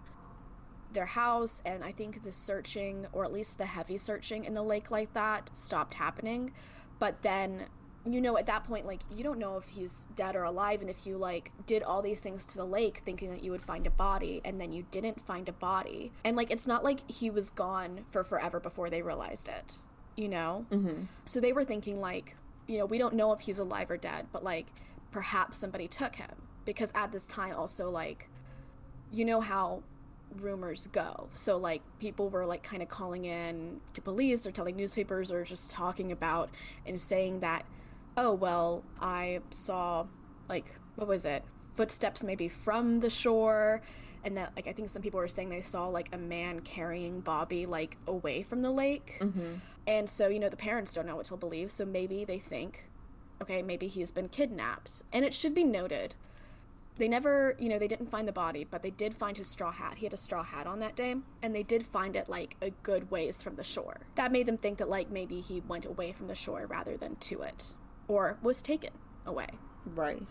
[0.92, 4.62] their house, and I think the searching, or at least the heavy searching in the
[4.62, 6.52] lake like that, stopped happening.
[6.98, 7.66] But then,
[8.06, 10.80] you know, at that point, like, you don't know if he's dead or alive.
[10.80, 13.62] And if you, like, did all these things to the lake thinking that you would
[13.62, 16.10] find a body, and then you didn't find a body.
[16.24, 19.78] And, like, it's not like he was gone for forever before they realized it
[20.18, 20.66] you know?
[20.70, 21.04] Mm-hmm.
[21.26, 22.34] So they were thinking, like,
[22.68, 24.66] you know, we don't know if he's alive or dead, but like
[25.10, 26.30] perhaps somebody took him.
[26.64, 28.28] Because at this time, also, like,
[29.10, 29.82] you know how
[30.36, 31.30] rumors go.
[31.32, 35.44] So, like, people were like kind of calling in to police or telling newspapers or
[35.44, 36.50] just talking about
[36.86, 37.64] and saying that,
[38.18, 40.06] oh, well, I saw,
[40.46, 41.42] like, what was it?
[41.74, 43.80] Footsteps maybe from the shore
[44.24, 47.20] and that like I think some people were saying they saw like a man carrying
[47.20, 49.18] Bobby like away from the lake.
[49.20, 49.54] Mm-hmm.
[49.86, 52.90] And so, you know, the parents don't know what to believe, so maybe they think,
[53.40, 55.02] okay, maybe he's been kidnapped.
[55.12, 56.14] And it should be noted
[56.98, 59.70] they never, you know, they didn't find the body, but they did find his straw
[59.70, 59.98] hat.
[59.98, 62.70] He had a straw hat on that day, and they did find it like a
[62.82, 64.00] good ways from the shore.
[64.16, 67.16] That made them think that like maybe he went away from the shore rather than
[67.16, 67.74] to it,
[68.08, 68.90] or was taken
[69.24, 69.46] away.
[69.86, 70.24] Right.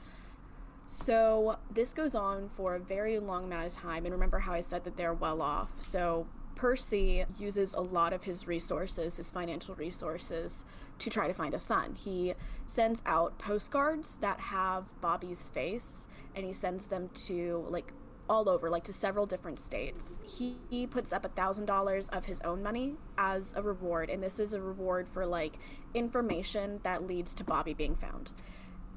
[0.88, 4.62] So this goes on for a very long amount of time, and remember how I
[4.62, 5.69] said that they're well off.
[5.80, 10.65] So Percy uses a lot of his resources, his financial resources,
[11.00, 11.93] to try to find a son.
[11.93, 12.34] He
[12.65, 17.93] sends out postcards that have Bobby's face and he sends them to like
[18.30, 20.19] all over, like to several different states.
[20.23, 24.21] He, he puts up a thousand dollars of his own money as a reward, and
[24.21, 25.60] this is a reward for like
[25.93, 28.32] information that leads to Bobby being found.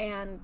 [0.01, 0.41] And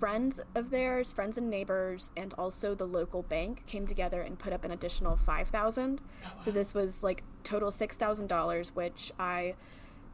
[0.00, 4.52] friends of theirs, friends and neighbors, and also the local bank came together and put
[4.52, 6.00] up an additional five thousand.
[6.24, 6.40] Oh, wow.
[6.40, 9.54] So this was like total six thousand dollars, which I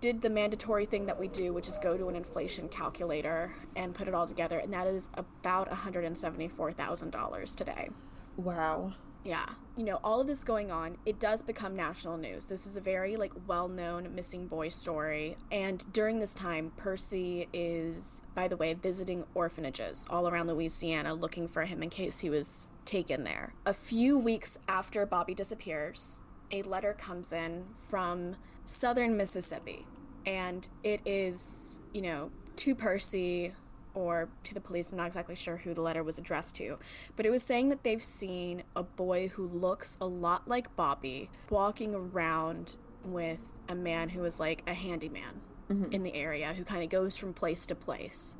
[0.00, 3.94] did the mandatory thing that we do, which is go to an inflation calculator and
[3.94, 7.88] put it all together, and that is about $174,000 today.
[8.36, 8.92] Wow.
[9.24, 9.46] Yeah.
[9.76, 12.46] You know, all of this going on, it does become national news.
[12.46, 18.22] This is a very like well-known missing boy story, and during this time, Percy is
[18.34, 22.66] by the way visiting orphanages all around Louisiana looking for him in case he was
[22.86, 23.52] taken there.
[23.66, 26.16] A few weeks after Bobby disappears,
[26.50, 29.86] a letter comes in from southern Mississippi.
[30.24, 33.52] And it is, you know, to Percy
[33.96, 34.92] or to the police.
[34.92, 36.78] I'm not exactly sure who the letter was addressed to,
[37.16, 41.30] but it was saying that they've seen a boy who looks a lot like Bobby
[41.50, 45.90] walking around with a man who is like a handyman mm-hmm.
[45.90, 48.36] in the area who kind of goes from place to place.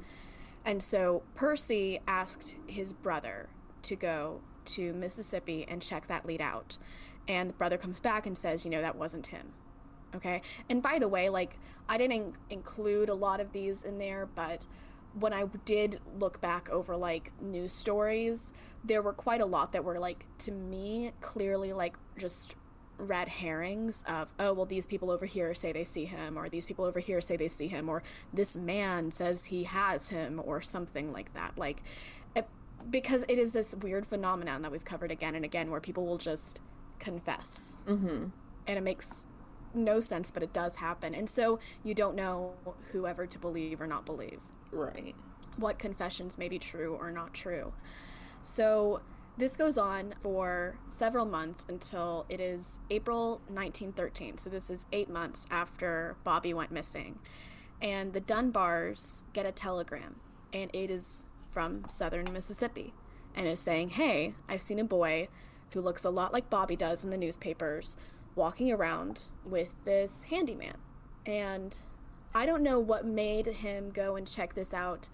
[0.64, 3.48] And so Percy asked his brother
[3.84, 6.76] to go to Mississippi and check that lead out.
[7.26, 9.52] And the brother comes back and says, you know, that wasn't him.
[10.14, 10.42] Okay.
[10.68, 14.66] And by the way, like, I didn't include a lot of these in there, but
[15.18, 18.52] when I did look back over like news stories,
[18.84, 22.54] there were quite a lot that were like, to me, clearly like just
[22.98, 26.66] red herrings of, oh, well, these people over here say they see him, or these
[26.66, 28.02] people over here say they see him, or
[28.32, 31.58] this man says he has him, or something like that.
[31.58, 31.82] Like,
[32.34, 32.46] it,
[32.88, 36.18] because it is this weird phenomenon that we've covered again and again where people will
[36.18, 36.60] just
[36.98, 37.78] confess.
[37.86, 38.28] Mm-hmm.
[38.66, 39.26] And it makes
[39.74, 41.14] no sense, but it does happen.
[41.14, 42.54] And so you don't know
[42.92, 44.40] whoever to believe or not believe.
[44.76, 45.14] Right.
[45.56, 47.72] What confessions may be true or not true.
[48.42, 49.00] So
[49.38, 54.38] this goes on for several months until it is April 1913.
[54.38, 57.18] So this is eight months after Bobby went missing.
[57.82, 60.16] And the Dunbars get a telegram,
[60.52, 62.94] and it is from southern Mississippi.
[63.34, 65.28] And is saying, Hey, I've seen a boy
[65.72, 67.96] who looks a lot like Bobby does in the newspapers
[68.34, 70.78] walking around with this handyman.
[71.26, 71.76] And
[72.34, 75.08] I don't know what made him go and check this out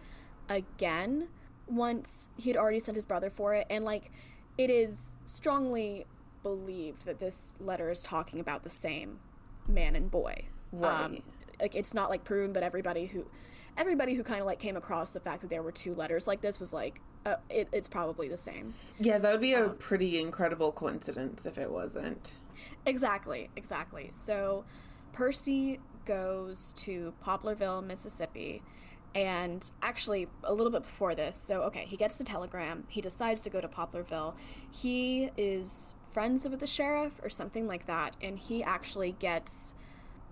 [0.48, 1.28] again
[1.66, 3.66] once he'd already sent his brother for it.
[3.70, 4.10] And, like,
[4.58, 6.06] it is strongly
[6.42, 9.20] believed that this letter is talking about the same
[9.68, 10.46] man and boy.
[10.72, 11.04] Right.
[11.04, 11.22] Um,
[11.60, 13.26] like, it's not, like, proven, but everybody who.
[13.74, 16.42] Everybody who kind of like came across the fact that there were two letters like
[16.42, 18.74] this was like, uh, it, it's probably the same.
[18.98, 22.32] Yeah, that would be a um, pretty incredible coincidence if it wasn't.
[22.84, 24.10] Exactly, exactly.
[24.12, 24.66] So
[25.14, 28.62] Percy goes to Poplarville, Mississippi,
[29.14, 31.36] and actually a little bit before this.
[31.36, 32.84] So, okay, he gets the telegram.
[32.88, 34.34] He decides to go to Poplarville.
[34.70, 39.74] He is friends with the sheriff or something like that, and he actually gets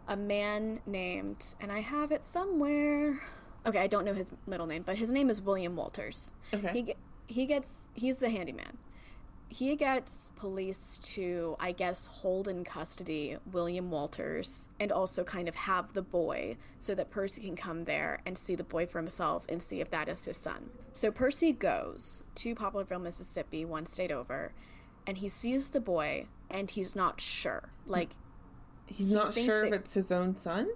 [0.09, 3.21] a man named, and I have it somewhere.
[3.67, 6.33] Okay, I don't know his middle name, but his name is William Walters.
[6.53, 6.73] Okay.
[6.73, 6.95] He
[7.33, 8.77] he gets he's the handyman
[9.51, 15.57] he gets police to, I guess, hold in custody William Walters and also kind of
[15.57, 19.45] have the boy so that Percy can come there and see the boy for himself
[19.49, 20.71] and see if that is his son.
[20.93, 24.53] So Percy goes to Poplarville, Mississippi, one state over,
[25.05, 27.71] and he sees the boy and he's not sure.
[27.87, 28.11] Like,
[28.87, 30.69] he's he not sure it, if it's his own son?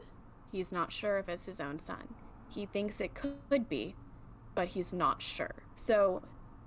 [0.50, 2.14] He's not sure if it's his own son.
[2.48, 3.94] He thinks it could be,
[4.56, 5.54] but he's not sure.
[5.76, 6.22] So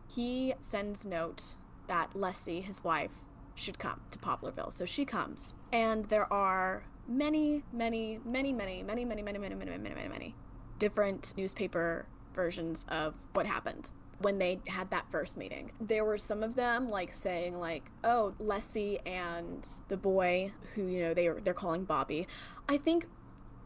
[0.08, 1.56] he sends note
[1.88, 3.12] that Leslie, his wife,
[3.56, 4.72] should come to Poplarville.
[4.72, 5.56] So she comes.
[5.72, 10.36] And there are many, many, many, many, many, many, many, many, many, many, many, many
[10.80, 15.72] different newspaper versions of what happened when they had that first meeting.
[15.80, 21.04] There were some of them like saying like, "Oh, Leslie and the boy who, you
[21.04, 22.28] know, they are they're calling Bobby."
[22.68, 23.08] I think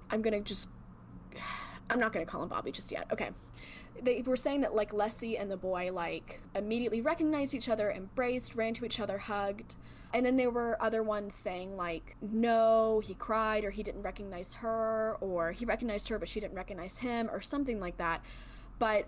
[0.09, 0.67] I'm to just
[1.89, 3.07] I'm not to call him Bobby just yet.
[3.11, 3.31] Okay.
[4.01, 8.55] They were saying that like Leslie and the boy like immediately recognized each other, embraced,
[8.55, 9.75] ran to each other, hugged.
[10.13, 14.55] And then there were other ones saying like no, he cried or he didn't recognize
[14.55, 18.23] her or he recognized her but she didn't recognize him or something like that.
[18.79, 19.07] But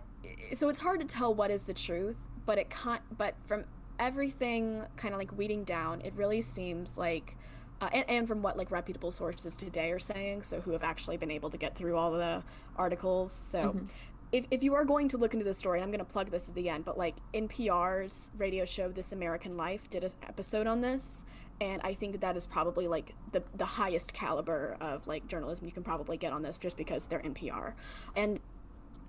[0.53, 3.65] so it's hard to tell what is the truth, but it can't but from
[3.99, 7.35] everything kind of like weeding down, it really seems like
[7.81, 11.17] uh, and, and, from what like reputable sources today are saying so who have actually
[11.17, 12.41] been able to get through all the
[12.77, 13.85] articles so mm-hmm.
[14.33, 16.49] If, if you are going to look into the story i'm going to plug this
[16.49, 20.81] at the end but like npr's radio show this american life did an episode on
[20.81, 21.23] this
[21.61, 25.71] and i think that, is probably like the, the highest caliber of like journalism you
[25.71, 27.73] can probably get on this just because they're npr
[28.15, 28.39] and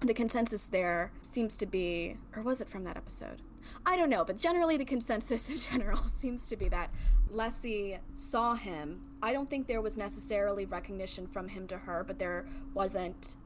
[0.01, 3.41] the consensus there seems to be or was it from that episode
[3.87, 6.93] I don't know, but generally the consensus in general seems to be that
[7.31, 9.01] Leslie saw him.
[9.23, 13.37] I don't think there was necessarily recognition from him to her, but there wasn't.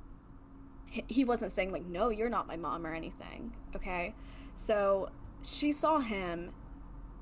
[0.91, 3.53] He wasn't saying, like, no, you're not my mom or anything.
[3.77, 4.15] Okay?
[4.55, 5.11] So
[5.43, 6.53] she saw him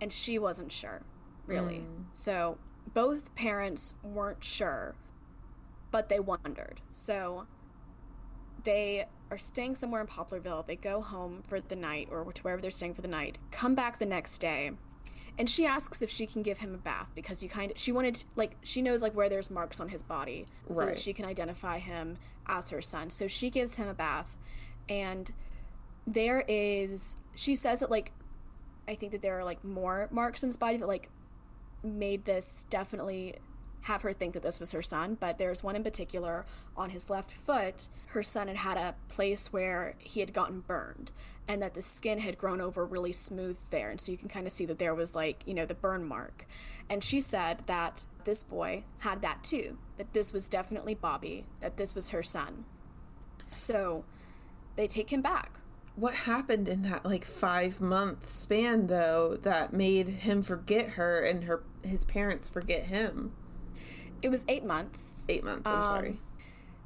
[0.00, 1.02] and she wasn't sure,
[1.46, 1.78] really.
[1.78, 2.04] Mm.
[2.12, 2.58] So
[2.94, 4.94] both parents weren't sure,
[5.90, 6.80] but they wondered.
[6.92, 7.46] So
[8.64, 10.66] they are staying somewhere in Poplarville.
[10.66, 13.74] They go home for the night or to wherever they're staying for the night, come
[13.74, 14.72] back the next day.
[15.38, 17.92] And she asks if she can give him a bath because you kind of she
[17.92, 20.86] wanted to, like she knows like where there's marks on his body so right.
[20.86, 23.10] that she can identify him as her son.
[23.10, 24.36] So she gives him a bath
[24.88, 25.30] and
[26.06, 28.12] there is she says that like
[28.88, 31.10] I think that there are like more marks on his body that like
[31.82, 33.34] made this definitely
[33.82, 36.44] have her think that this was her son, but there's one in particular
[36.76, 37.88] on his left foot.
[38.08, 41.12] Her son had had a place where he had gotten burned,
[41.48, 43.90] and that the skin had grown over really smooth there.
[43.90, 46.04] And so you can kind of see that there was like, you know, the burn
[46.04, 46.46] mark.
[46.90, 51.76] And she said that this boy had that too, that this was definitely Bobby, that
[51.76, 52.64] this was her son.
[53.54, 54.04] So
[54.74, 55.60] they take him back.
[55.94, 61.44] What happened in that like five month span though that made him forget her and
[61.44, 63.32] her his parents forget him?
[64.20, 65.24] It was eight months.
[65.28, 65.62] Eight months.
[65.66, 66.20] I'm um, sorry.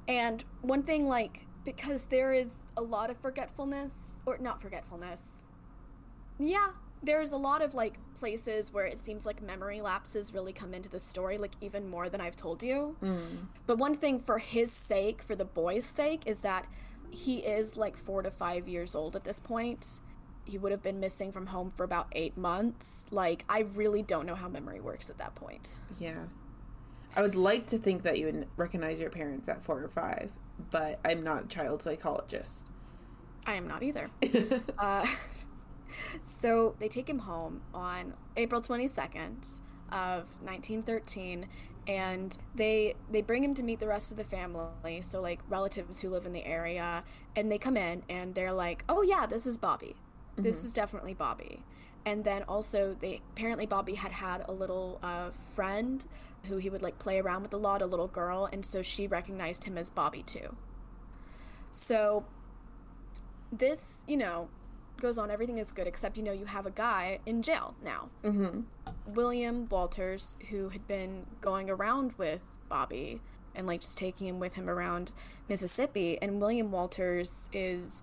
[0.08, 5.44] And one thing, like, because there is a lot of forgetfulness, or not forgetfulness.
[6.38, 6.68] Yeah,
[7.02, 10.88] there's a lot of like places where it seems like memory lapses really come into
[10.88, 12.96] the story, like even more than I've told you.
[13.02, 13.46] Mm.
[13.66, 16.66] But one thing for his sake, for the boy's sake, is that
[17.10, 20.00] he is like four to five years old at this point.
[20.44, 23.06] He would have been missing from home for about eight months.
[23.10, 25.78] Like, I really don't know how memory works at that point.
[25.98, 26.24] Yeah.
[27.14, 30.30] I would like to think that you would recognize your parents at four or five,
[30.70, 32.68] but I'm not a child psychologist.
[33.46, 34.10] I am not either.
[34.78, 35.06] uh,
[36.24, 39.60] so they take him home on April 22nd
[39.92, 41.48] of 1913
[41.88, 46.00] and they they bring him to meet the rest of the family so like relatives
[46.00, 47.02] who live in the area
[47.34, 49.96] and they come in and they're like oh yeah this is bobby
[50.36, 50.66] this mm-hmm.
[50.66, 51.62] is definitely bobby
[52.06, 56.06] and then also they apparently bobby had had a little uh, friend
[56.44, 59.07] who he would like play around with a lot, a little girl, and so she
[59.07, 60.57] recognized him as Bobby too.
[61.72, 62.24] So
[63.53, 64.48] this, you know,
[65.00, 65.31] goes on.
[65.31, 68.61] Everything is good, except you know you have a guy in jail now, mm-hmm.
[69.07, 73.20] William Walters, who had been going around with Bobby
[73.55, 75.12] and like just taking him with him around
[75.48, 76.18] Mississippi.
[76.22, 78.03] And William Walters is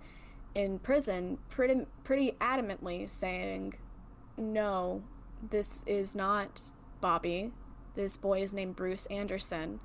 [0.53, 3.75] in prison, pretty pretty adamantly saying,
[4.35, 5.03] "No,
[5.49, 6.61] this is not
[6.99, 7.51] Bobby.
[7.97, 9.79] This boy is named Bruce Anderson,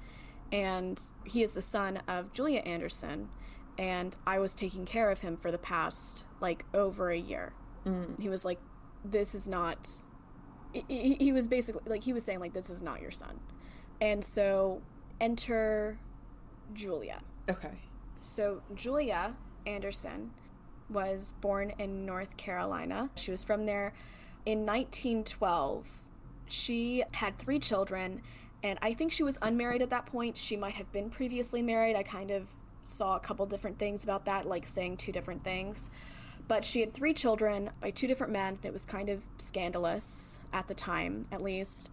[0.52, 3.30] and he is the son of Julia Anderson.
[3.78, 7.54] And I was taking care of him for the past like over a year.
[7.86, 8.20] Mm.
[8.20, 8.60] He was like,
[9.02, 9.88] "This is not."
[10.88, 13.40] He, he was basically like he was saying like, "This is not your son,"
[13.98, 14.82] and so
[15.18, 15.98] enter
[16.74, 17.22] Julia.
[17.48, 17.80] Okay.
[18.20, 20.32] So Julia Anderson
[20.90, 23.08] was born in North Carolina.
[23.16, 23.94] She was from there
[24.44, 25.86] in 1912
[26.48, 28.22] she had three children,
[28.62, 30.36] and I think she was unmarried at that point.
[30.36, 31.96] She might have been previously married.
[31.96, 32.46] I kind of
[32.84, 35.90] saw a couple different things about that, like saying two different things.
[36.48, 38.54] But she had three children by two different men.
[38.54, 41.90] and It was kind of scandalous at the time, at least.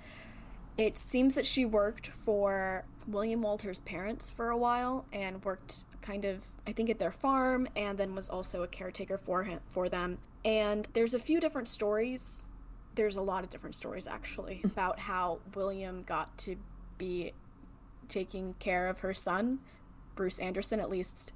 [0.77, 6.25] It seems that she worked for William Walter's parents for a while and worked kind
[6.25, 9.89] of, I think, at their farm, and then was also a caretaker for him for
[9.89, 10.19] them.
[10.45, 12.45] And there's a few different stories
[12.99, 14.67] there's a lot of different stories actually hmm.
[14.67, 16.57] about how William got to
[16.97, 17.31] be
[18.09, 19.59] taking care of her son,
[20.15, 21.31] Bruce Anderson, at least.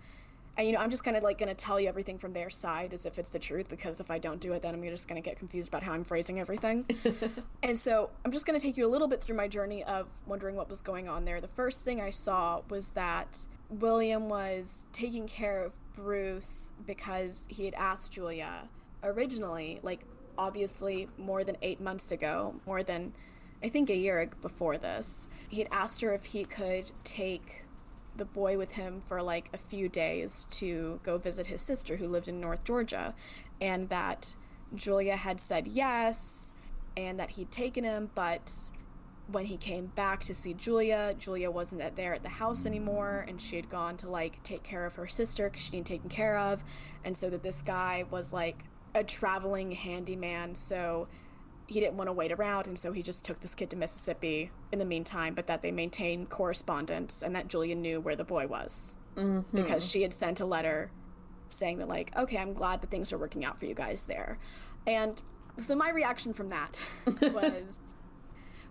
[0.58, 2.50] And, you know, I'm just kind of like going to tell you everything from their
[2.50, 5.08] side as if it's the truth because if I don't do it, then I'm just
[5.08, 6.86] going to get confused about how I'm phrasing everything.
[7.64, 10.08] and so I'm just going to take you a little bit through my journey of
[10.28, 11.40] wondering what was going on there.
[11.40, 13.40] The first thing I saw was that
[13.70, 18.68] William was taking care of Bruce because he had asked Julia
[19.02, 20.02] originally, like
[20.38, 23.14] obviously more than eight months ago, more than
[23.64, 27.64] I think a year before this, he had asked her if he could take
[28.16, 32.08] the boy with him for like a few days to go visit his sister who
[32.08, 33.16] lived in North Georgia,
[33.62, 34.36] and that
[34.76, 36.54] Julia had said yes,
[36.98, 38.52] and that he'd taken him, but
[39.28, 43.42] when he came back to see Julia, Julia wasn't there at the house anymore, and
[43.42, 46.38] she had gone to like take care of her sister because she needed taken care
[46.38, 46.64] of,
[47.04, 48.66] and so that this guy was like
[48.96, 51.08] a traveling handyman, so
[51.68, 54.52] he didn't want to wait around, and so he just took this kid to Mississippi
[54.72, 58.48] in the meantime, but that they maintained correspondence and that Julia knew where the boy
[58.48, 58.96] was.
[59.16, 59.56] Mm-hmm.
[59.56, 60.90] because she had sent a letter
[61.48, 64.40] saying that like okay i'm glad that things are working out for you guys there.
[64.88, 65.22] And
[65.62, 66.84] so my reaction from that
[67.22, 67.80] was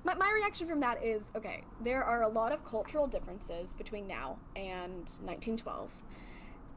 [0.04, 4.06] my, my reaction from that is okay there are a lot of cultural differences between
[4.06, 5.92] now and 1912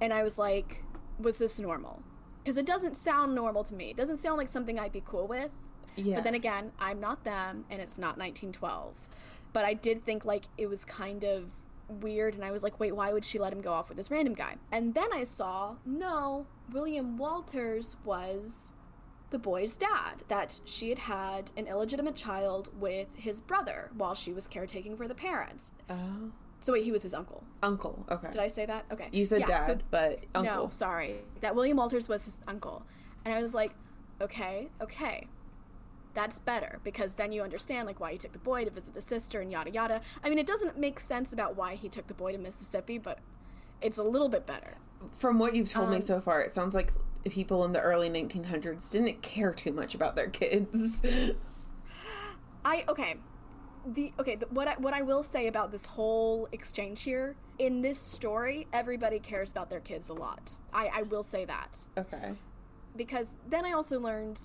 [0.02, 0.84] and i was like
[1.18, 2.04] was this normal
[2.46, 5.28] because it doesn't sound normal to me it doesn't sound like something i'd be cool
[5.28, 5.52] with
[5.96, 6.16] yeah.
[6.16, 8.94] but then again, I'm not them and it's not 1912.
[9.54, 11.50] But I did think like it was kind of
[11.88, 14.12] weird and I was like, wait, why would she let him go off with this
[14.12, 14.56] random guy?
[14.72, 18.72] And then I saw, no, William Walters was
[19.32, 24.34] the boy's dad, that she had had an illegitimate child with his brother while she
[24.34, 25.72] was caretaking for the parents.
[25.90, 26.32] oh,
[26.66, 27.44] So wait, he was his uncle.
[27.62, 28.04] uncle.
[28.10, 28.32] Okay.
[28.32, 28.86] Did I say that?
[28.92, 29.08] Okay.
[29.12, 30.64] you said Yeah, so- dad, but uncle.
[30.64, 31.18] no, sorry.
[31.42, 32.82] That William Walters was his uncle.
[33.24, 33.72] And I was like,
[34.20, 35.28] okay, okay.
[36.16, 39.02] That's better because then you understand like why he took the boy to visit the
[39.02, 40.02] sister and yada yada.
[40.24, 43.20] I mean, it doesn't make sense about why he took the boy to Mississippi, but
[43.80, 44.78] it's a little bit better.
[45.20, 46.94] From what you've told me Um, so far, it sounds like
[47.26, 51.04] people in the early 1900s didn't care too much about their kids.
[52.66, 53.18] I okay.
[53.86, 57.82] The okay, the, what I what I will say about this whole exchange here in
[57.82, 60.58] this story, everybody cares about their kids a lot.
[60.74, 61.78] I I will say that.
[61.98, 62.34] okay.
[62.96, 64.40] because then I also learned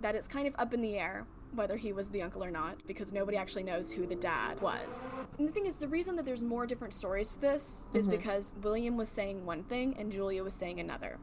[0.00, 2.78] that it's kind of up in the air whether he was the uncle or not
[2.86, 5.20] because nobody actually knows who the dad was.
[5.38, 8.16] And the thing is, the reason that there's more different stories to this is mm-hmm.
[8.16, 11.18] because William was saying one thing and Julia was saying another.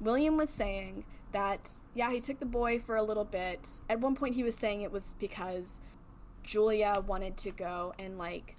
[0.00, 3.80] William was saying that, yeah, he took the boy for a little bit.
[3.88, 5.80] At one point, he was saying it was because
[6.46, 8.56] Julia wanted to go and, like,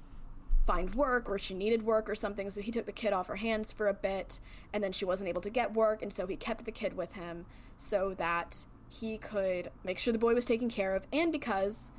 [0.68, 3.38] find work or she needed work or something so he took the kid off her
[3.38, 4.42] hands for a bit
[4.74, 7.14] and then she wasn't able to get work and so he kept the kid with
[7.14, 7.46] him
[7.78, 11.92] so that he could make sure the boy was taken care of and because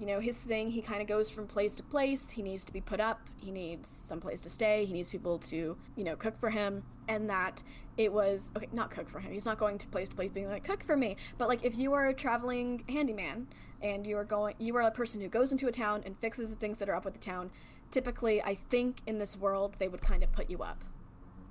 [0.00, 2.72] you know his thing he kind of goes from place to place he needs to
[2.72, 6.16] be put up he needs some place to stay he needs people to you know
[6.16, 7.62] cook for him and that
[7.98, 10.48] it was okay not cook for him he's not going to place to place being
[10.48, 13.46] like cook for me but like if you are a traveling handyman
[13.82, 16.50] and you are going you are a person who goes into a town and fixes
[16.50, 17.50] the things that are up with the town
[17.90, 20.84] typically i think in this world they would kind of put you up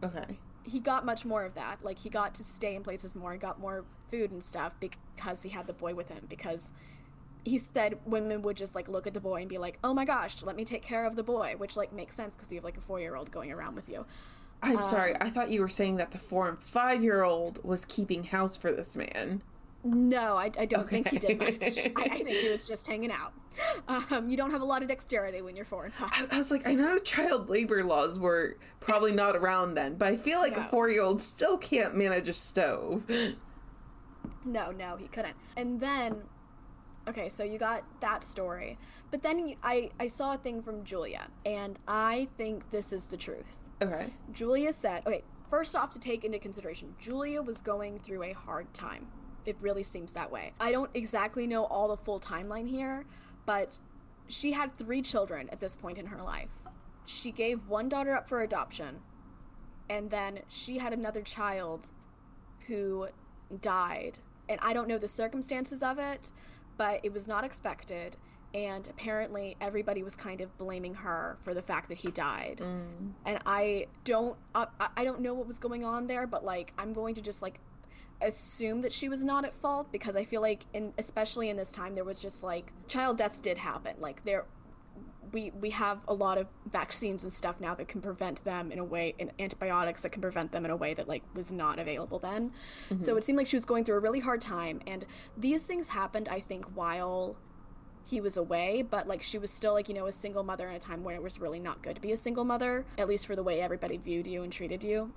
[0.03, 0.37] Okay.
[0.63, 1.77] he got much more of that.
[1.83, 5.41] Like he got to stay in places more and got more food and stuff because
[5.43, 6.25] he had the boy with him.
[6.29, 6.73] Because
[7.43, 10.05] he said women would just like look at the boy and be like, "Oh my
[10.05, 12.63] gosh, let me take care of the boy," which like makes sense because you have
[12.65, 14.05] like a four year old going around with you.
[14.61, 15.13] I'm sorry.
[15.15, 18.23] Um, I thought you were saying that the four and five year old was keeping
[18.23, 19.41] house for this man.
[19.85, 21.57] No, I, I don't think he did much.
[21.61, 23.33] I, I think he was just hanging out.
[23.87, 26.09] Um, you don't have a lot of dexterity when you're four and five.
[26.11, 30.07] I, I was like, I know child labor laws were probably not around then, but
[30.11, 33.09] I feel like a four year old still can't manage a stove.
[34.43, 35.35] No, no, he couldn't.
[35.55, 36.23] And then,
[37.07, 38.79] okay, so you got that story,
[39.11, 43.05] but then you, I I saw a thing from Julia, and I think this is
[43.05, 43.67] the truth.
[43.81, 44.07] Okay.
[44.31, 48.73] Julia said, okay, first off, to take into consideration, Julia was going through a hard
[48.73, 49.07] time.
[49.45, 50.53] It really seems that way.
[50.59, 53.05] I don't exactly know all the full timeline here,
[53.45, 53.77] but
[54.27, 56.49] she had three children at this point in her life.
[57.05, 59.01] She gave one daughter up for adoption,
[59.89, 61.91] and then she had another child
[62.67, 63.09] who
[63.61, 64.19] died.
[64.49, 66.31] And I don't know the circumstances of it,
[66.77, 68.17] but it was not expected.
[68.53, 73.11] And apparently, everybody was kind of blaming her for the fact that he died mm.
[73.25, 76.93] and I don't I I don't know what was going on there, but like I'm
[76.93, 77.59] going to just like
[78.21, 81.71] assume that she was not at fault because I feel like in especially in this
[81.71, 83.95] time there was just like child deaths did happen.
[83.99, 84.45] Like there
[85.31, 88.79] we we have a lot of vaccines and stuff now that can prevent them in
[88.79, 91.77] a way and antibiotics that can prevent them in a way that like was not
[91.79, 92.51] available then.
[92.89, 93.17] So mm-hmm.
[93.17, 95.05] it seemed like she was going through a really hard time and
[95.37, 97.35] these things happened I think while
[98.05, 100.75] he was away, but like she was still like, you know, a single mother in
[100.75, 103.25] a time when it was really not good to be a single mother, at least
[103.25, 105.11] for the way everybody viewed you and treated you.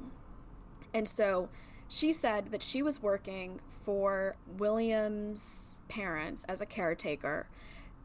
[0.95, 1.51] And so
[1.89, 7.47] she said that she was working for William's parents as a caretaker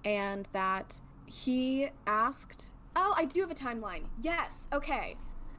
[0.05, 4.03] and that he asked, Oh, I do have a timeline.
[4.21, 5.15] Yes, okay.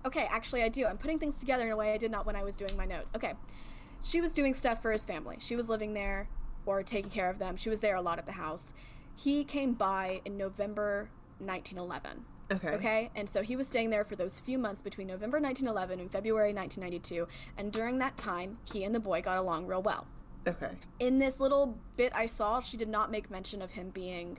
[0.07, 0.87] Okay, actually, I do.
[0.87, 2.85] I'm putting things together in a way I did not when I was doing my
[2.85, 3.11] notes.
[3.15, 3.35] Okay.
[4.03, 5.39] She was doing stuff for his family.
[5.41, 6.29] She was living there
[6.67, 7.57] or taking care of them.
[7.57, 8.73] She was there a lot at the house.
[9.17, 11.09] He came by in November
[11.39, 12.25] 1911.
[12.53, 12.69] Okay.
[12.71, 16.11] Okay, and so he was staying there for those few months between November 1911 and
[16.11, 17.27] February 1992,
[17.57, 20.07] and during that time, he and the boy got along real well.
[20.47, 20.71] Okay.
[21.01, 24.39] In this little bit I saw, she did not make mention of him being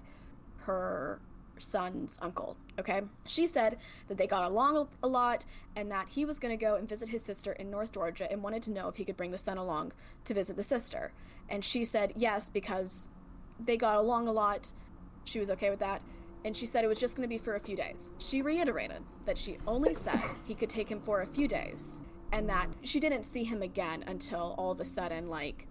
[0.65, 1.19] her
[1.57, 2.57] son's uncle.
[2.79, 3.77] Okay, she said
[4.07, 5.45] that they got along a lot
[5.75, 8.43] and that he was going to go and visit his sister in North Georgia and
[8.43, 9.93] wanted to know if he could bring the son along
[10.25, 11.11] to visit the sister.
[11.49, 13.07] And she said yes because
[13.59, 14.73] they got along a lot.
[15.23, 16.01] She was okay with that
[16.45, 18.11] and she said it was just going to be for a few days.
[18.19, 21.99] She reiterated that she only said he could take him for a few days
[22.31, 25.67] and that she didn't see him again until all of a sudden, like,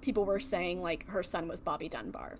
[0.00, 2.38] people were saying, like, her son was Bobby Dunbar.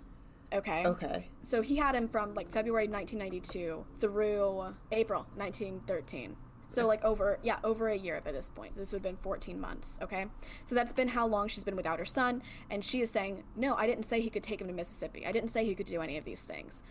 [0.53, 0.85] Okay.
[0.85, 1.29] Okay.
[1.43, 6.37] So he had him from, like, February 1992 through April 1913.
[6.69, 8.77] So, like, over, yeah, over a year by this point.
[8.77, 10.27] This would have been 14 months, okay?
[10.65, 12.43] So that's been how long she's been without her son.
[12.71, 15.25] And she is saying, no, I didn't say he could take him to Mississippi.
[15.25, 16.83] I didn't say he could do any of these things.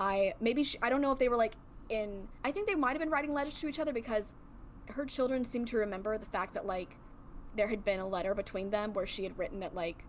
[0.00, 1.54] I maybe she, I don't know if they were like
[1.88, 4.34] in I think they might have been writing letters to each other because
[4.90, 6.96] her children seem to remember the fact that like
[7.56, 10.04] there had been a letter between them where she had written that like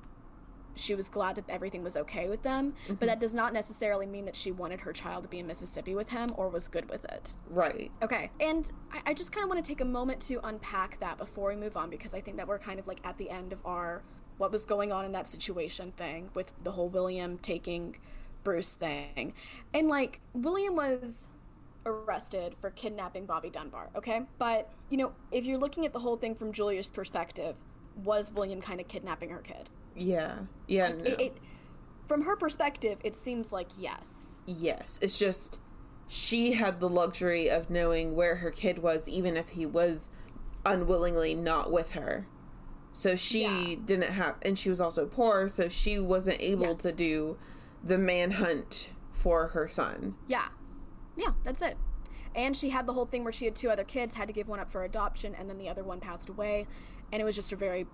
[0.77, 2.95] she was glad that everything was okay with them, Mm-hmm.
[2.95, 5.95] but that does not necessarily mean that she wanted her child to be in Mississippi
[5.95, 7.35] with him or was good with it.
[7.49, 7.91] Right.
[8.01, 11.17] Okay, and I, I just kind of want to take a moment to unpack that
[11.17, 13.53] before we move on because I think that we're kind of like at the end
[13.53, 14.03] of our
[14.37, 17.95] what was going on in that situation thing with the whole William taking
[18.45, 19.33] Bruce thing.
[19.73, 21.27] And like, William was
[21.85, 24.21] arrested for kidnapping Bobby Dunbar, okay?
[24.37, 27.57] But, you know, if you're looking at the whole thing from Julia's perspective,
[28.05, 29.69] was William kind of kidnapping her kid?
[29.95, 30.35] Yeah.
[30.67, 30.89] Yeah.
[30.89, 31.03] No.
[31.03, 31.37] It, it,
[32.07, 34.41] from her perspective, it seems like yes.
[34.45, 34.99] yes.
[35.01, 35.59] It's just
[36.07, 40.09] she had the luxury of knowing where her kid was, even if he was
[40.65, 42.27] unwillingly not with her.
[42.93, 43.75] So she Yeah.
[43.85, 46.81] didn't have, and she was also poor, so she wasn't able Yes.
[46.83, 47.37] to do
[47.85, 50.15] the manhunt for her son.
[50.27, 50.47] Yeah.
[51.15, 51.77] Yeah, that's it.
[52.35, 54.49] And she had the whole thing where she had two other kids, had to give
[54.49, 56.67] one up for adoption, and then the other one passed away.
[57.13, 57.85] And it was just a very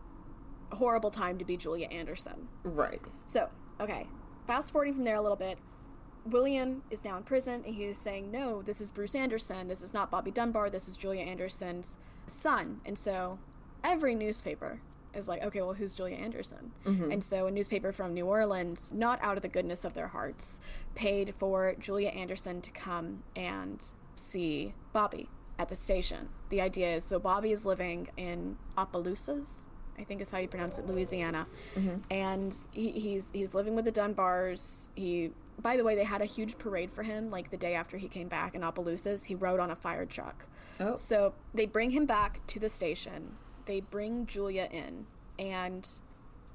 [0.72, 2.48] horrible time to be Julia Anderson.
[2.64, 3.02] Right.
[3.28, 4.08] So, okay,
[4.48, 5.60] fast forwarding from there a little bit.
[6.26, 9.68] William is now in prison, and he is saying, No, this is Bruce Anderson.
[9.68, 10.70] This is not Bobby Dunbar.
[10.70, 12.82] This is Julia Anderson's son.
[12.86, 13.40] And so
[13.84, 14.80] every newspaper
[15.14, 16.72] is like, Okay, well, who's Julia Anderson?
[16.86, 17.12] Mm-hmm.
[17.12, 20.60] And so a newspaper from New Orleans, not out of the goodness of their hearts,
[20.96, 23.84] paid for Julia Anderson to come and
[24.16, 26.30] see Bobby at the station.
[26.50, 29.66] The idea is so Bobby is living in Opelousas,
[29.98, 31.98] I think is how you pronounce it, Louisiana, mm-hmm.
[32.10, 34.90] and he, he's he's living with the Dunbars.
[34.96, 35.32] He,
[35.62, 38.08] by the way, they had a huge parade for him like the day after he
[38.08, 39.26] came back in Opelousas.
[39.26, 40.46] He rode on a fire truck.
[40.80, 40.96] Oh.
[40.96, 43.36] So they bring him back to the station.
[43.72, 45.06] They bring Julia in,
[45.40, 45.88] and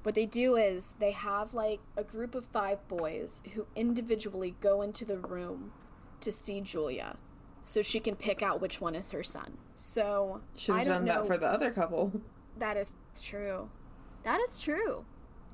[0.03, 4.83] what they do is they have like a group of five boys who individually go
[4.83, 5.71] into the room
[6.21, 7.17] to see Julia,
[7.65, 9.57] so she can pick out which one is her son.
[9.75, 11.13] So Should have done know.
[11.15, 12.21] that for the other couple.
[12.59, 13.71] That is true.
[14.21, 15.03] That is true.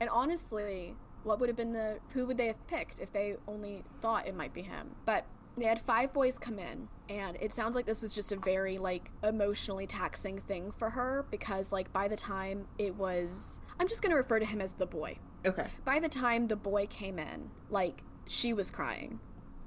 [0.02, 3.86] And honestly, what would have been the who would they have picked if they only
[4.02, 4.92] thought it might be him?
[5.06, 5.26] But
[5.58, 8.78] they had five boys come in and it sounds like this was just a very
[8.78, 14.02] like emotionally taxing thing for her because like by the time it was I'm just
[14.02, 15.18] going to refer to him as the boy.
[15.46, 15.68] Okay.
[15.86, 19.20] By the time the boy came in, like she was crying.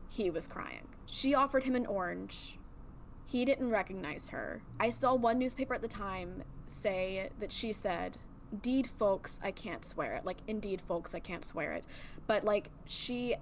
[0.09, 0.89] He was crying.
[1.07, 2.59] She offered him an orange.
[3.27, 4.63] He didn't recognize her.
[4.79, 8.19] I saw one newspaper at the time say that she said,
[8.53, 10.25] Indeed, folks, I can't swear it.
[10.25, 11.85] Like, indeed, folks, I can't swear it.
[12.29, 13.35] But, like, she,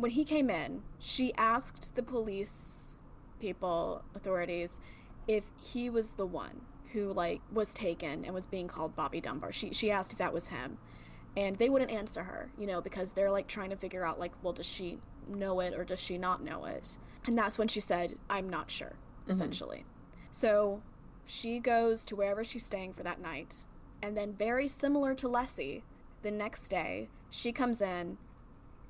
[0.00, 2.94] when he came in, she asked the police
[3.40, 4.80] people, authorities,
[5.26, 9.52] if he was the one who, like, was taken and was being called Bobby Dunbar.
[9.52, 10.78] She, she asked if that was him
[11.36, 14.32] and they wouldn't answer her, you know, because they're like trying to figure out like,
[14.42, 14.98] well, does she
[15.28, 16.98] know it or does she not know it?
[17.26, 19.30] And that's when she said, "I'm not sure," mm-hmm.
[19.30, 19.84] essentially.
[20.32, 20.82] So
[21.24, 23.64] she goes to wherever she's staying for that night,
[24.02, 25.84] and then very similar to Leslie,
[26.22, 28.18] the next day she comes in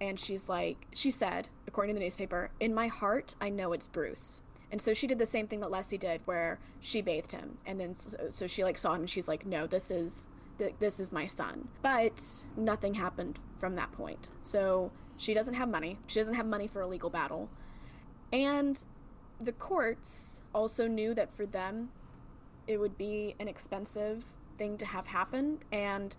[0.01, 3.87] and she's like, she said, according to the newspaper, in my heart, I know it's
[3.87, 4.43] Bruce.
[4.73, 7.81] And so she did the same thing that Leslie did, where she bathed him, and
[7.81, 10.29] then so, so she like saw him, and she's like, no, this is
[10.59, 11.69] th- this is my son.
[11.83, 12.25] But
[12.57, 14.31] nothing happened from that point.
[14.43, 15.99] So she doesn't have money.
[16.07, 17.51] She doesn't have money for a legal battle,
[18.33, 18.83] and
[19.41, 21.91] the courts also knew that for them,
[22.69, 24.25] it would be an expensive
[24.57, 26.15] thing to have happen, and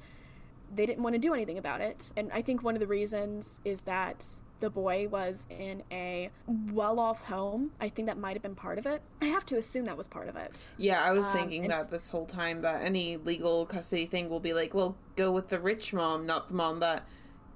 [0.74, 2.12] they didn't want to do anything about it.
[2.16, 4.26] And I think one of the reasons is that
[4.62, 6.30] the boy was in a
[6.72, 7.72] well off home.
[7.82, 9.02] I think that might have been part of it.
[9.22, 10.68] I have to assume that was part of it.
[10.78, 14.40] Yeah, I was Um, thinking that this whole time that any legal custody thing will
[14.40, 17.08] be like, well, go with the rich mom, not the mom that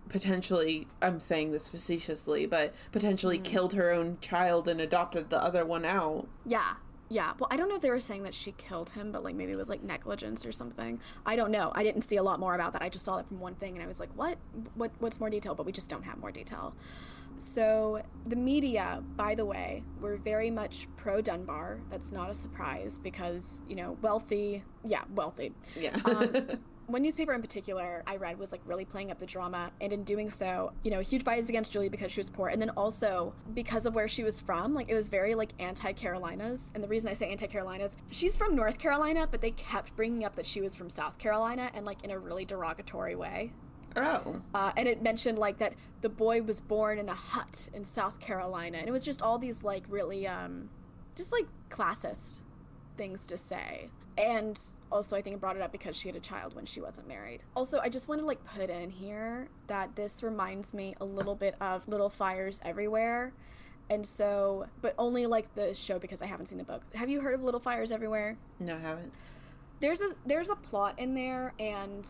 [0.10, 3.44] potentially, I'm saying this facetiously, but potentially Mm.
[3.44, 6.28] killed her own child and adopted the other one out.
[6.46, 6.76] Yeah.
[7.10, 7.34] Yeah.
[7.40, 9.52] Well, I don't know if they were saying that she killed him, but like maybe
[9.52, 11.00] it was like negligence or something.
[11.26, 11.72] I don't know.
[11.76, 12.82] I didn't see a lot more about that.
[12.82, 14.38] I just saw it from one thing and I was like, "What?
[14.74, 16.74] What what's more detail?" But we just don't have more detail.
[17.38, 21.80] So, the media, by the way, were very much pro Dunbar.
[21.90, 25.52] That's not a surprise because, you know, wealthy, yeah, wealthy.
[25.76, 25.98] Yeah.
[26.06, 29.92] Um, one newspaper in particular I read was like really playing up the drama, and
[29.92, 32.70] in doing so, you know, huge bias against Julia because she was poor, and then
[32.72, 36.72] also because of where she was from, like it was very like anti Carolinas.
[36.74, 40.26] And the reason I say anti Carolinas, she's from North Carolina, but they kept bringing
[40.26, 43.52] up that she was from South Carolina, and like in a really derogatory way.
[43.96, 44.42] oh.
[44.54, 48.20] Uh, and it mentioned like that the boy was born in a hut in South
[48.20, 50.70] Carolina, and it was just all these like really, um,
[51.16, 52.42] just like classist
[52.98, 53.90] things to say.
[54.18, 54.60] And
[54.92, 57.08] also, I think it brought it up because she had a child when she wasn't
[57.08, 57.44] married.
[57.56, 61.36] Also, I just want to like put in here that this reminds me a little
[61.36, 63.34] bit of Little Fires Everywhere.
[63.90, 66.82] And so, but only like the show because I haven't seen the book.
[66.96, 68.38] Have you heard of Little Fires Everywhere?
[68.60, 69.12] No, I haven't.
[69.82, 72.08] there's a there's a plot in there and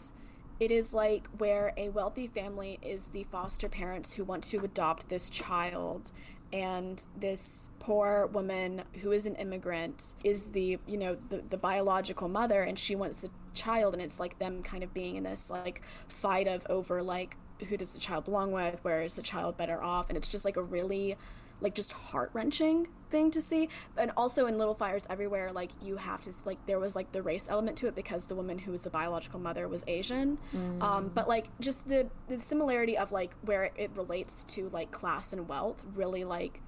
[0.60, 5.10] it is like where a wealthy family is the foster parents who want to adopt
[5.10, 6.12] this child
[6.54, 12.28] and this poor woman who is an immigrant is the you know the, the biological
[12.28, 15.50] mother and she wants a child and it's like them kind of being in this
[15.50, 17.38] like fight of over like
[17.70, 20.46] who does the child belong with where is the child better off and it's just
[20.46, 21.16] like a really
[21.62, 23.70] like just heart wrenching thing to see.
[23.96, 27.22] And also in Little Fires Everywhere, like you have to like there was like the
[27.22, 30.38] race element to it because the woman who was the biological mother was Asian.
[30.82, 35.32] Um, but like just the the similarity of like where it relates to like class
[35.32, 36.62] and wealth really like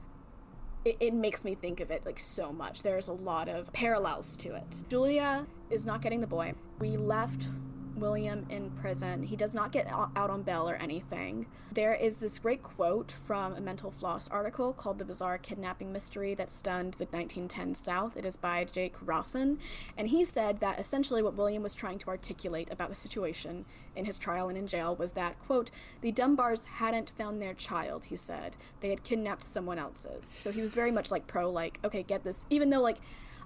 [0.85, 2.81] it, it makes me think of it like so much.
[2.81, 4.83] There's a lot of parallels to it.
[4.87, 6.53] Julia is not getting the boy.
[6.79, 7.47] We left
[7.97, 9.23] William in prison.
[9.23, 11.47] He does not get out on bail or anything.
[11.71, 16.33] There is this great quote from a Mental Floss article called The Bizarre Kidnapping Mystery
[16.33, 18.15] That Stunned the 1910 South.
[18.15, 19.57] It is by Jake Rossen.
[19.97, 24.05] And he said that essentially what William was trying to articulate about the situation in
[24.05, 25.71] his trial and in jail was that, quote,
[26.01, 28.55] the Dunbars hadn't found their child, he said.
[28.79, 30.25] They had kidnapped someone else's.
[30.25, 32.45] So he was very much like pro, like, okay, get this.
[32.49, 32.97] Even though, like,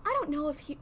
[0.06, 0.78] I don't know if he.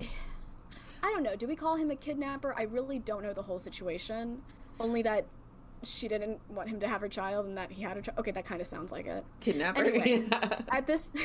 [1.04, 1.36] I don't know.
[1.36, 2.54] Do we call him a kidnapper?
[2.58, 4.42] I really don't know the whole situation.
[4.80, 5.26] Only that
[5.84, 8.20] she didn't want him to have her child and that he had her child.
[8.20, 9.24] Okay, that kind of sounds like it.
[9.40, 9.84] Kidnapper?
[9.86, 10.26] Anyway.
[10.32, 10.60] Yeah.
[10.70, 11.12] At this.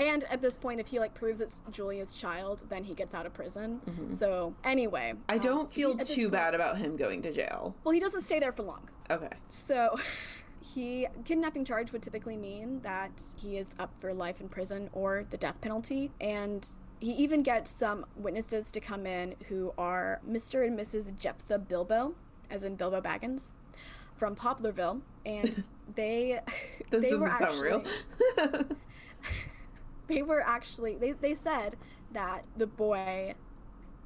[0.00, 3.26] And at this point, if he like proves it's Julia's child, then he gets out
[3.26, 3.80] of prison.
[4.14, 5.22] So anyway, Mm-hmm.
[5.28, 7.74] I um, don't feel he- too point- bad about him going to jail.
[7.82, 8.88] Well, he doesn't stay there for long.
[9.10, 9.30] Okay.
[9.50, 9.98] So,
[10.60, 15.24] he kidnapping charge would typically mean that he is up for life in prison or
[15.30, 16.68] the death penalty, and
[17.00, 20.66] he even gets some witnesses to come in who are Mr.
[20.66, 21.16] and Mrs.
[21.18, 22.14] Jephthah Bilbo,
[22.50, 23.52] as in Bilbo Baggins,
[24.16, 26.40] from Poplarville, and they
[26.90, 27.84] This they doesn't were sound real.
[30.08, 31.76] they were actually they, they said
[32.12, 33.34] that the boy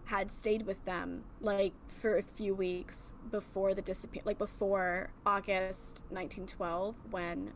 [0.07, 6.03] had stayed with them like for a few weeks before the disappear like before August
[6.11, 7.53] 1912 when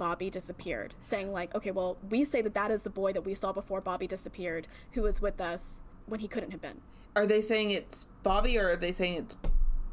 [0.00, 3.34] Bobby disappeared saying like okay well we say that that is the boy that we
[3.34, 6.80] saw before Bobby disappeared who was with us when he couldn't have been
[7.14, 9.36] are they saying it's Bobby or are they saying it's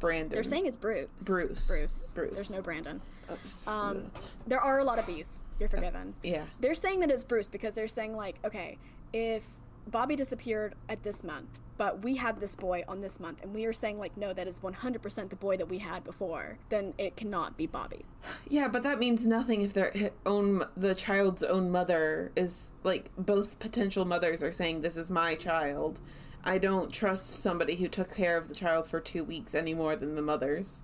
[0.00, 0.30] Brandon?
[0.30, 1.68] they're saying it's Bruce Bruce.
[1.68, 2.34] Bruce Bruce.
[2.34, 3.66] there's no Brandon Oops.
[3.66, 4.10] um
[4.46, 6.44] there are a lot of B's you're forgiven yeah.
[6.60, 8.78] They're saying that it's Bruce because they're saying like, okay,
[9.12, 9.42] if
[9.90, 13.64] Bobby disappeared at this month, but we had this boy on this month, and we
[13.64, 17.16] are saying like, no, that is 100% the boy that we had before, then it
[17.16, 18.04] cannot be Bobby.
[18.48, 23.58] Yeah, but that means nothing if their own the child's own mother is like both
[23.58, 26.00] potential mothers are saying this is my child.
[26.44, 29.96] I don't trust somebody who took care of the child for 2 weeks any more
[29.96, 30.82] than the mothers.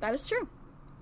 [0.00, 0.48] That is true.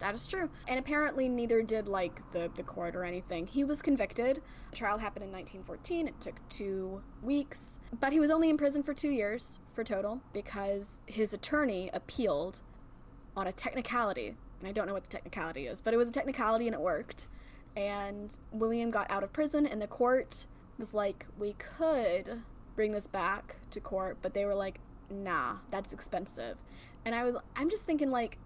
[0.01, 0.49] That is true.
[0.67, 3.47] And apparently neither did like the, the court or anything.
[3.47, 4.41] He was convicted.
[4.71, 6.09] The trial happened in 1914.
[6.09, 7.79] It took two weeks.
[7.99, 12.63] But he was only in prison for two years for total because his attorney appealed
[13.37, 14.37] on a technicality.
[14.59, 16.81] And I don't know what the technicality is, but it was a technicality and it
[16.81, 17.27] worked.
[17.77, 20.47] And William got out of prison and the court
[20.79, 22.43] was like, we could
[22.75, 24.81] bring this back to court, but they were like,
[25.11, 26.57] nah, that's expensive.
[27.05, 28.39] And I was I'm just thinking like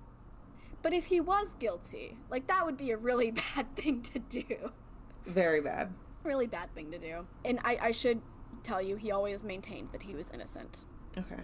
[0.85, 4.45] but if he was guilty, like that would be a really bad thing to do.
[5.27, 5.93] Very bad.
[6.23, 7.27] Really bad thing to do.
[7.45, 8.21] And I, I should
[8.63, 10.85] tell you, he always maintained that he was innocent.
[11.19, 11.43] Okay.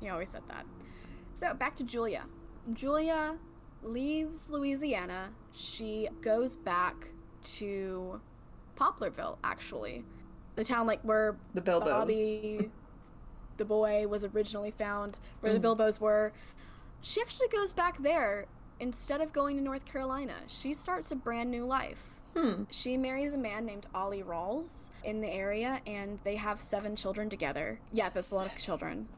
[0.00, 0.64] He always said that.
[1.32, 2.24] So back to Julia.
[2.72, 3.38] Julia
[3.82, 5.30] leaves Louisiana.
[5.52, 7.10] She goes back
[7.56, 8.20] to
[8.76, 10.04] Poplarville, actually.
[10.56, 11.84] The town like where The Bilbos.
[11.86, 12.70] Bobby,
[13.56, 15.60] the boy, was originally found, where Mm.
[15.62, 16.32] the Bilbos were.
[17.02, 18.46] She actually goes back there
[18.80, 20.34] instead of going to North Carolina.
[20.46, 22.14] She starts a brand new life.
[22.36, 22.64] Hmm.
[22.70, 27.30] She marries a man named Ollie Rawls in the area, and they have seven children
[27.30, 27.78] together.
[27.92, 29.08] Yeah, that's a lot of children.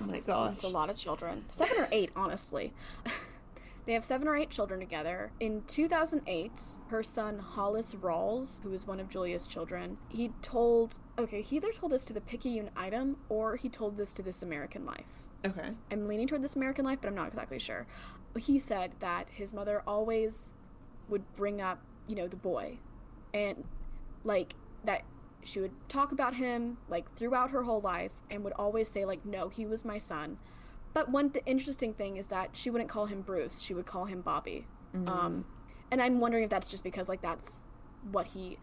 [0.00, 0.62] Oh my That's gosh.
[0.62, 1.44] a lot of children.
[1.50, 2.72] Seven or eight, honestly.
[3.86, 5.32] they have seven or eight children together.
[5.40, 6.52] In 2008,
[6.88, 11.72] her son Hollis Rawls, who was one of Julia's children, he told, okay, he either
[11.72, 15.24] told this to the Picayune Item or he told this to This American Life.
[15.44, 15.70] Okay.
[15.90, 17.86] I'm leaning toward This American Life, but I'm not exactly sure.
[18.38, 20.52] He said that his mother always
[21.08, 22.78] would bring up, you know, the boy,
[23.32, 23.64] and
[24.24, 25.02] like that
[25.44, 29.24] she would talk about him like throughout her whole life, and would always say like,
[29.24, 30.38] no, he was my son.
[30.94, 34.06] But one th- interesting thing is that she wouldn't call him Bruce; she would call
[34.06, 34.66] him Bobby.
[35.08, 35.44] Um,
[35.90, 37.60] and I'm wondering if that's just because like that's
[38.10, 38.58] what he.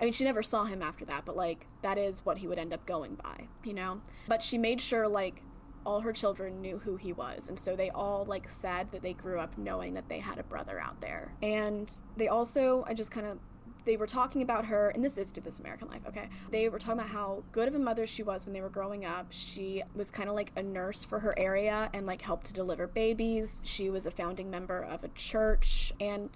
[0.00, 2.58] I mean, she never saw him after that, but like that is what he would
[2.58, 4.00] end up going by, you know.
[4.26, 5.42] But she made sure like
[5.84, 9.12] all her children knew who he was, and so they all like said that they
[9.12, 11.32] grew up knowing that they had a brother out there.
[11.42, 13.38] And they also, I just kind of
[13.84, 16.28] they were talking about her, and this is to this American life, okay?
[16.50, 19.04] They were talking about how good of a mother she was when they were growing
[19.04, 19.28] up.
[19.30, 22.86] She was kind of like a nurse for her area and like helped to deliver
[22.86, 23.60] babies.
[23.64, 26.30] She was a founding member of a church, and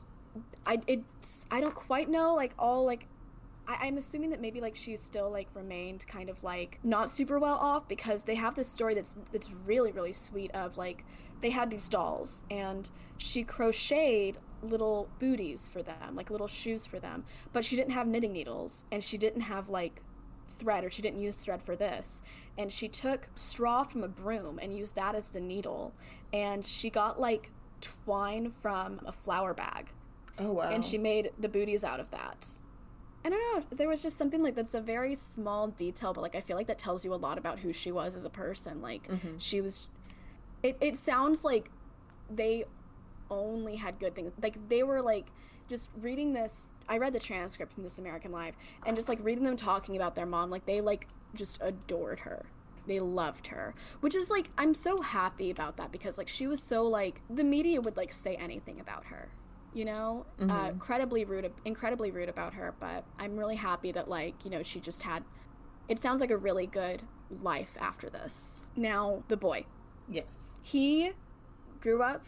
[0.67, 3.07] I it's I don't quite know like all like
[3.67, 7.39] I, I'm assuming that maybe like she's still like remained kind of like not super
[7.39, 11.05] well off because they have this story that's that's really really sweet of like
[11.41, 12.89] they had these dolls and
[13.19, 18.07] she crocheted little booties for them like little shoes for them but she didn't have
[18.07, 20.01] knitting needles and she didn't have like
[20.59, 22.23] thread or she didn't use thread for this
[22.57, 25.93] and she took straw from a broom and used that as the needle
[26.33, 27.51] and she got like
[27.81, 29.91] twine from a flour bag
[30.39, 30.71] Oh wow.
[30.71, 32.49] and she made the booties out of that.
[33.25, 33.65] I don't know.
[33.71, 36.67] There was just something like that's a very small detail, but like I feel like
[36.67, 38.83] that tells you a lot about who she was as a person.
[38.83, 39.39] Like mm-hmm.
[39.39, 39.89] she was.
[40.63, 41.71] It it sounds like
[42.31, 42.65] they
[43.31, 44.33] only had good things.
[44.43, 45.29] Like they were like
[45.69, 46.73] just reading this.
[46.87, 50.15] I read the transcript from This American Life, and just like reading them talking about
[50.15, 52.45] their mom, like they like just adored her.
[52.87, 56.63] They loved her, which is like I'm so happy about that because like she was
[56.63, 59.31] so like the media would like say anything about her
[59.75, 64.45] you know uh, incredibly rude incredibly rude about her but i'm really happy that like
[64.45, 65.25] you know she just had
[65.89, 68.65] it sounds like a really good life after this.
[68.77, 69.67] Now the boy.
[70.07, 70.57] Yes.
[70.63, 71.13] he
[71.81, 72.23] grew up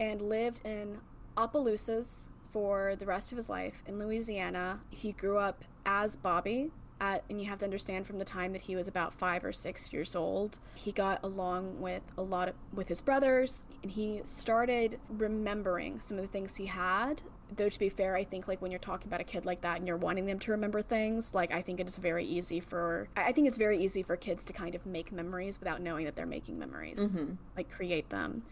[0.00, 0.98] and lived in
[1.36, 4.80] opelousas for the rest of his life in louisiana.
[4.88, 6.70] He grew up as bobby
[7.00, 9.52] at, and you have to understand from the time that he was about five or
[9.52, 14.20] six years old he got along with a lot of with his brothers and he
[14.24, 17.22] started remembering some of the things he had.
[17.50, 19.78] Though to be fair i think like when you're talking about a kid like that
[19.78, 23.08] and you're wanting them to remember things like i think it is very easy for
[23.16, 26.06] i I think it's very easy for kids to kind of make memories without knowing
[26.06, 27.34] that they're making memories mm-hmm.
[27.58, 28.42] like create them.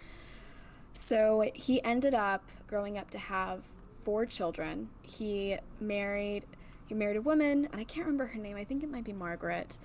[0.92, 3.62] So he ended up growing up to have
[4.02, 4.90] four children.
[5.00, 6.44] He married
[6.86, 9.12] he married a woman and i can't remember her name i think it might be
[9.12, 9.78] margaret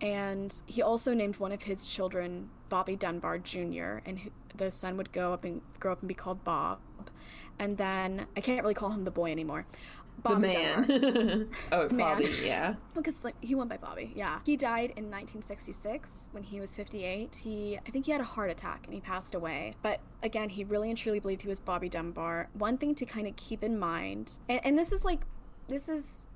[0.00, 3.98] and he also named one of his children Bobby Dunbar Jr.
[4.06, 6.78] and the son would go up and grow up and be called Bob.
[7.58, 9.66] And then I can't really call him the boy anymore.
[10.16, 10.86] The Bobby Dunbar.
[10.86, 11.48] man.
[11.72, 11.96] oh, Man.
[11.96, 12.34] Bobby.
[12.44, 12.74] Yeah.
[12.94, 14.38] Because like he went by Bobby, yeah.
[14.44, 17.34] He died in 1966 when he was 58.
[17.34, 19.74] He, I think he had a heart attack and he passed away.
[19.82, 22.48] But again, he really and truly believed he was Bobby Dunbar.
[22.52, 25.22] One thing to kind of keep in mind, and, and this is like,
[25.68, 26.27] this is,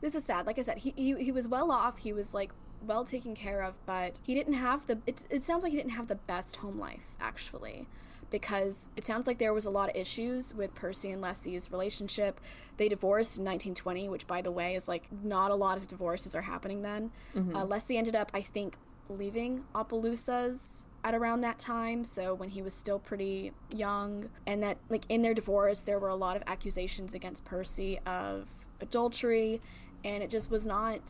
[0.00, 0.46] this is sad.
[0.46, 1.98] Like I said, he, he he was well off.
[1.98, 4.98] He was like well taken care of, but he didn't have the.
[5.06, 7.86] It, it sounds like he didn't have the best home life actually
[8.30, 12.40] because it sounds like there was a lot of issues with Percy and Leslie's relationship.
[12.76, 16.34] They divorced in 1920, which, by the way, is like not a lot of divorces
[16.34, 17.10] are happening then.
[17.56, 18.76] Uh, Leslie ended up, I think,
[19.08, 24.78] leaving Opelousas at around that time, so when he was still pretty young, and that,
[24.88, 28.48] like, in their divorce, there were a lot of accusations against Percy of
[28.80, 29.60] adultery,
[30.04, 31.00] and it just was not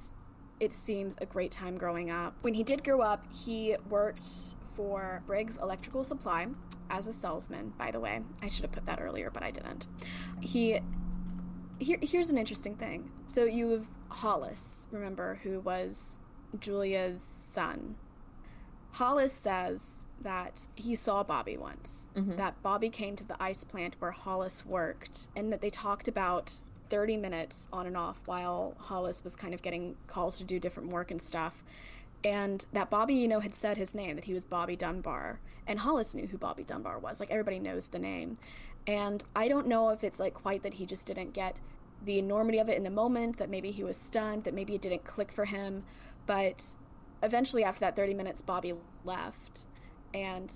[0.61, 2.34] it seems a great time growing up.
[2.41, 4.26] When he did grow up, he worked
[4.74, 6.49] for Briggs Electrical Supply
[6.91, 8.22] as a salesman, by the way.
[8.43, 9.86] I should have put that earlier, but I didn't.
[10.41, 10.80] He
[11.78, 13.11] here, here's an interesting thing.
[13.26, 16.18] So you have Hollis, remember, who was
[16.59, 17.97] Julia's son.
[18.93, 22.36] Hollis says that he saw Bobby once, mm-hmm.
[22.36, 26.62] that Bobby came to the ice plant where Hollis worked, and that they talked about
[26.91, 30.91] 30 minutes on and off while Hollis was kind of getting calls to do different
[30.91, 31.64] work and stuff.
[32.24, 35.39] and that Bobby, you know, had said his name, that he was Bobby Dunbar.
[35.66, 37.20] And Hollis knew who Bobby Dunbar was.
[37.20, 38.39] Like, everybody knows the name.
[38.86, 41.61] And I don't know if it's like quite that he just didn't get
[42.05, 44.82] the enormity of it in the moment, that maybe he was stunned, that maybe it
[44.82, 45.84] didn't click for him.
[46.26, 46.74] But
[47.22, 48.74] eventually, after that 30 minutes, Bobby
[49.05, 49.66] left.
[50.14, 50.53] And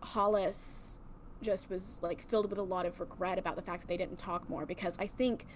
[0.00, 0.98] Hollis
[1.42, 4.18] just was like filled with a lot of regret about the fact that they didn't
[4.18, 5.46] talk more because I think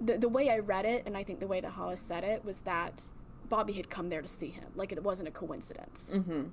[0.00, 2.44] the, the way I read it, and I think the way that Hollis said it,
[2.44, 3.04] was that
[3.48, 4.66] Bobby had come there to see him.
[4.74, 6.14] Like it wasn't a coincidence.
[6.16, 6.48] Mm-hmm.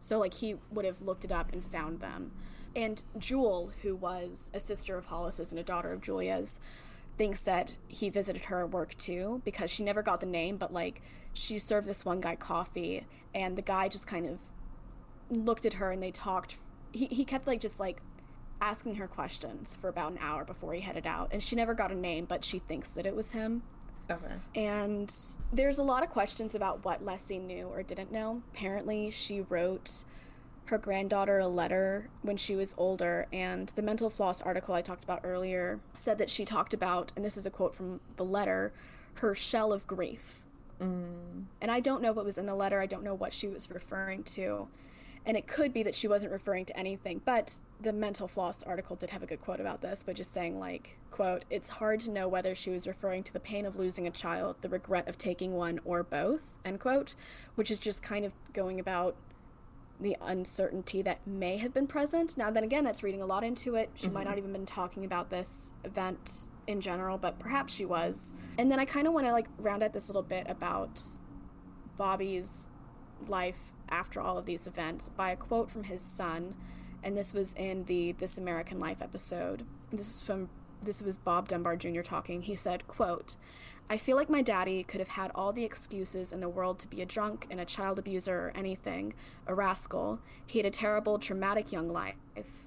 [0.00, 2.32] So like he would have looked it up and found them.
[2.76, 6.60] And Jewel, who was a sister of Hollis's and a daughter of Julia's,
[7.18, 10.72] thinks that he visited her at work too because she never got the name, but
[10.72, 14.38] like she served this one guy coffee, and the guy just kind of
[15.30, 16.56] looked at her and they talked.
[16.92, 18.02] He he kept like just like
[18.60, 21.90] asking her questions for about an hour before he headed out, and she never got
[21.90, 23.62] a name, but she thinks that it was him.
[24.10, 24.34] Okay.
[24.54, 25.14] And
[25.52, 28.42] there's a lot of questions about what Leslie knew or didn't know.
[28.52, 30.04] Apparently, she wrote
[30.66, 35.04] her granddaughter a letter when she was older, and the mental floss article I talked
[35.04, 38.72] about earlier said that she talked about, and this is a quote from the letter,
[39.14, 40.42] her shell of grief.
[40.80, 41.44] Mm.
[41.60, 43.70] And I don't know what was in the letter, I don't know what she was
[43.70, 44.68] referring to.
[45.26, 48.96] And it could be that she wasn't referring to anything, but the mental floss article
[48.96, 52.10] did have a good quote about this, but just saying like, quote, it's hard to
[52.10, 55.18] know whether she was referring to the pain of losing a child, the regret of
[55.18, 57.14] taking one, or both, end quote,
[57.54, 59.14] which is just kind of going about
[60.00, 62.38] the uncertainty that may have been present.
[62.38, 63.90] Now then again, that's reading a lot into it.
[63.94, 64.14] She mm-hmm.
[64.14, 68.32] might not even been talking about this event in general, but perhaps she was.
[68.56, 71.02] And then I kind of want to like round out this little bit about
[71.98, 72.68] Bobby's
[73.28, 73.58] life
[73.90, 76.54] after all of these events by a quote from his son,
[77.02, 79.64] and this was in the This American Life episode.
[79.90, 80.48] This was from
[80.82, 82.00] this was Bob Dunbar Jr.
[82.00, 82.42] talking.
[82.42, 83.36] He said, quote,
[83.90, 86.86] I feel like my daddy could have had all the excuses in the world to
[86.86, 89.14] be a drunk and a child abuser or anything,
[89.46, 90.20] a rascal.
[90.46, 92.14] He had a terrible, traumatic young life,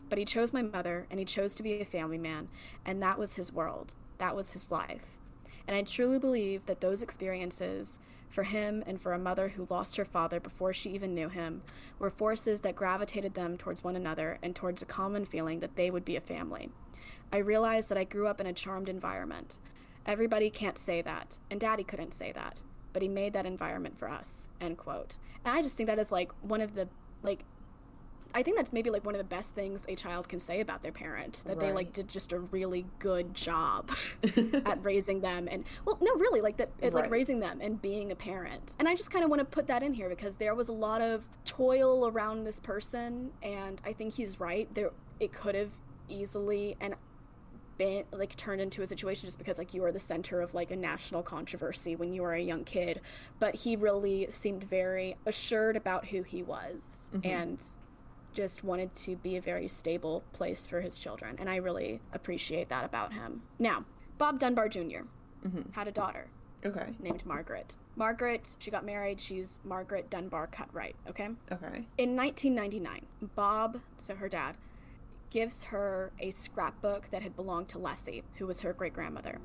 [0.10, 2.50] but he chose my mother and he chose to be a family man,
[2.86, 3.94] and that was his world.
[4.18, 5.18] That was his life.
[5.66, 8.00] And I truly believe that those experiences
[8.34, 11.62] for him and for a mother who lost her father before she even knew him,
[12.00, 15.92] were forces that gravitated them towards one another and towards a common feeling that they
[15.92, 16.70] would be a family.
[17.32, 19.58] I realized that I grew up in a charmed environment.
[20.08, 22.60] Everybody can't say that, and Daddy couldn't say that,
[22.92, 24.50] but he made that environment for us.
[24.60, 25.18] End quote.
[25.46, 26.88] And I just think that is like one of the
[27.22, 27.46] like
[28.34, 30.82] I think that's maybe like one of the best things a child can say about
[30.82, 31.68] their parent that right.
[31.68, 33.92] they like did just a really good job
[34.66, 36.94] at raising them and well no really like that right.
[36.94, 39.68] like raising them and being a parent and I just kind of want to put
[39.68, 43.94] that in here because there was a lot of toil around this person and I
[43.94, 45.72] think he's right there it could have
[46.10, 46.96] easily and
[47.78, 50.70] been like turned into a situation just because like you are the center of like
[50.72, 53.02] a national controversy when you were a young kid
[53.40, 57.28] but he really seemed very assured about who he was mm-hmm.
[57.28, 57.60] and
[58.34, 62.70] just wanted to be a very stable place for his children, and I really appreciate
[62.70, 63.44] that about him.
[63.60, 63.86] Now,
[64.18, 65.06] Bob Dunbar junior
[65.46, 65.72] mm-hmm.
[65.72, 66.28] had a daughter.
[66.66, 66.94] Okay.
[67.00, 67.76] Named Margaret.
[67.96, 69.20] Margaret, she got married.
[69.20, 71.30] She's Margaret Dunbar Cutright, okay?
[71.52, 71.86] Okay.
[71.98, 73.06] In 1999,
[73.36, 74.56] Bob, so her dad,
[75.30, 79.40] gives her a scrapbook that had belonged to Leslie, who was her great grandmother.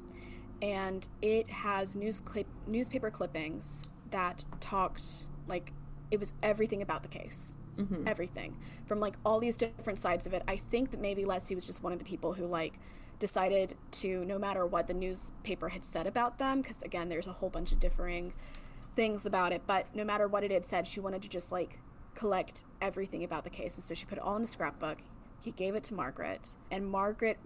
[0.61, 5.73] And it has news clip, newspaper clippings that talked, like,
[6.11, 8.07] it was everything about the case mm-hmm.
[8.07, 8.57] everything
[8.87, 10.43] from like all these different sides of it.
[10.49, 12.79] I think that maybe Leslie was just one of the people who like
[13.19, 17.33] decided to no matter what the newspaper had said about them because again there's a
[17.33, 18.33] whole bunch of differing
[18.95, 21.79] things about it but no matter what it had said she wanted to just like
[22.15, 24.99] collect everything about the case and so she put it all in a scrapbook
[25.41, 27.39] he gave it to Margaret and Margaret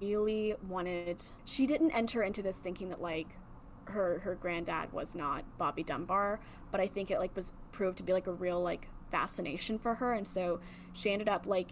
[0.00, 3.28] really wanted she didn't enter into this thinking that like
[3.86, 8.02] her her granddad was not Bobby Dunbar but I think it like was proved to
[8.02, 10.60] be like a real like fascination for her and so
[10.92, 11.68] she ended up like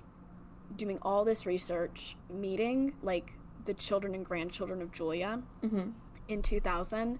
[0.77, 3.33] doing all this research meeting like
[3.65, 5.91] the children and grandchildren of julia mm-hmm.
[6.29, 7.19] in 2000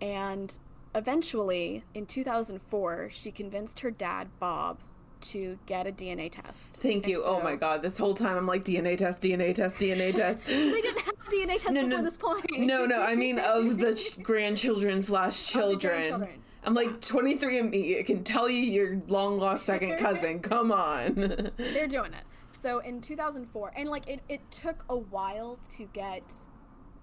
[0.00, 0.58] and
[0.94, 4.78] eventually in 2004 she convinced her dad bob
[5.22, 6.76] to get a DNA test.
[6.76, 7.22] Thank you.
[7.22, 10.44] So, oh my god, this whole time I'm like DNA test, DNA test, DNA test.
[10.44, 12.44] they didn't have DNA test no, before no, this point.
[12.58, 16.28] no, no, I mean of the ch- grandchildren slash children.
[16.64, 17.94] I'm like 23 and me.
[17.94, 20.40] It can tell you your long lost second cousin.
[20.40, 21.14] Come on.
[21.56, 22.24] They're doing it.
[22.52, 26.22] So in 2004, and like it, it took a while to get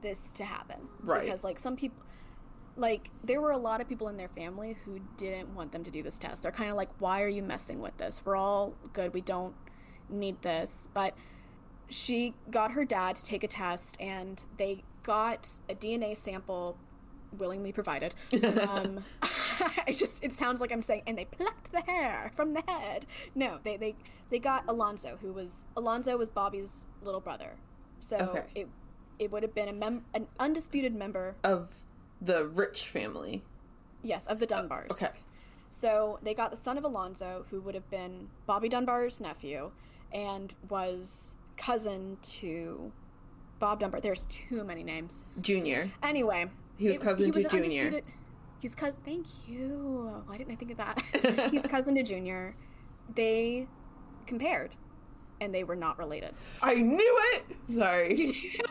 [0.01, 0.78] this to happen.
[1.03, 1.26] Right.
[1.26, 1.97] Because like some people,
[2.78, 5.91] like there were a lot of people in their family who didn't want them to
[5.91, 6.43] do this test.
[6.43, 8.22] They're kind of like, why are you messing with this?
[8.24, 9.14] We're all good.
[9.14, 9.55] We don't
[10.10, 10.88] need this.
[10.93, 11.16] But
[11.89, 16.78] she got her dad to take a test, and they got a DNA sample
[17.38, 19.03] willingly provided from um,
[19.88, 23.05] it just it sounds like I'm saying, and they plucked the hair from the head.
[23.36, 23.95] No, they they
[24.30, 27.55] they got Alonzo, who was Alonzo was Bobby's little brother.
[27.99, 28.43] So Okay.
[28.55, 28.67] it
[29.19, 31.84] it would have been a mem- an undisputed member, Of
[32.21, 33.43] the rich family.
[34.03, 34.91] yes, of the oh, Dunbars.
[34.91, 35.09] Okay.
[35.69, 39.71] So they got the son of Alonzo, who would have been Bobby Dunbar's nephew,
[40.11, 42.91] and was cousin to
[43.59, 43.99] Bob Dunbar.
[44.01, 45.25] There's too many names.
[45.41, 45.91] Junior.
[46.01, 46.49] Anyway,
[46.80, 48.01] He was cousin to an Junior.
[48.59, 49.01] He's cousin.
[49.05, 50.23] Thank you.
[50.25, 51.49] Why didn't I think of that?
[51.51, 52.55] he's cousin to Junior.
[53.13, 53.67] They
[54.25, 54.77] compared,
[55.41, 56.34] and they were not related.
[56.61, 57.57] I knew it!
[57.69, 58.61] Sorry.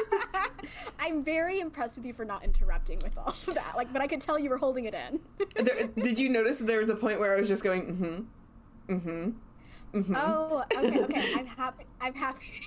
[0.98, 3.76] I'm very impressed with you for not interrupting with all of that.
[3.76, 5.20] Like, but I could tell you were holding it in.
[5.64, 8.92] there, did you notice there was a point where I was just going, mm hmm.
[8.92, 9.98] Mm hmm.
[9.98, 10.14] mm-hmm.
[10.16, 11.34] oh, okay, okay.
[11.36, 11.84] I'm happy.
[12.00, 12.62] I'm happy.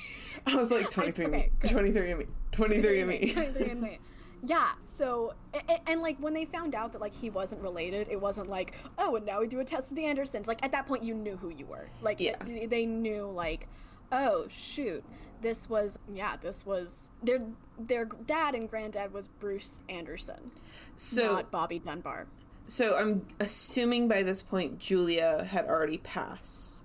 [0.45, 1.49] I was like 23 okay, me.
[1.59, 1.71] good.
[1.71, 2.25] 23 me.
[2.53, 3.33] 23 me.
[3.33, 3.99] 23 and me.
[4.43, 8.07] Yeah, so a- a- and, like when they found out that like he wasn't related,
[8.09, 10.47] it wasn't like oh, and now we do a test with the Andersons.
[10.47, 11.85] Like at that point, you knew who you were.
[12.01, 12.35] Like Yeah.
[12.45, 13.67] it- they knew like
[14.11, 15.03] oh shoot,
[15.41, 17.41] this was yeah, this was their
[17.77, 20.51] their dad and granddad was Bruce Anderson,
[20.95, 22.27] So, not Bobby Dunbar.
[22.67, 26.75] so I'm assuming by this point Julia had already passed.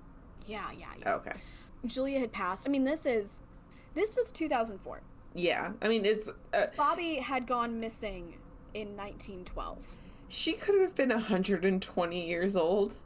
[0.47, 1.15] Yeah, yeah, yeah.
[1.15, 1.33] Okay.
[1.87, 2.67] Julia had passed.
[2.67, 3.43] I mean, this is
[3.95, 5.01] this was 2004.
[5.35, 5.73] Yeah.
[5.83, 6.31] I mean, it's.
[6.53, 8.35] Uh, Bobby had gone missing
[8.73, 9.79] in 1912.
[10.29, 12.97] she could have been 120 years old.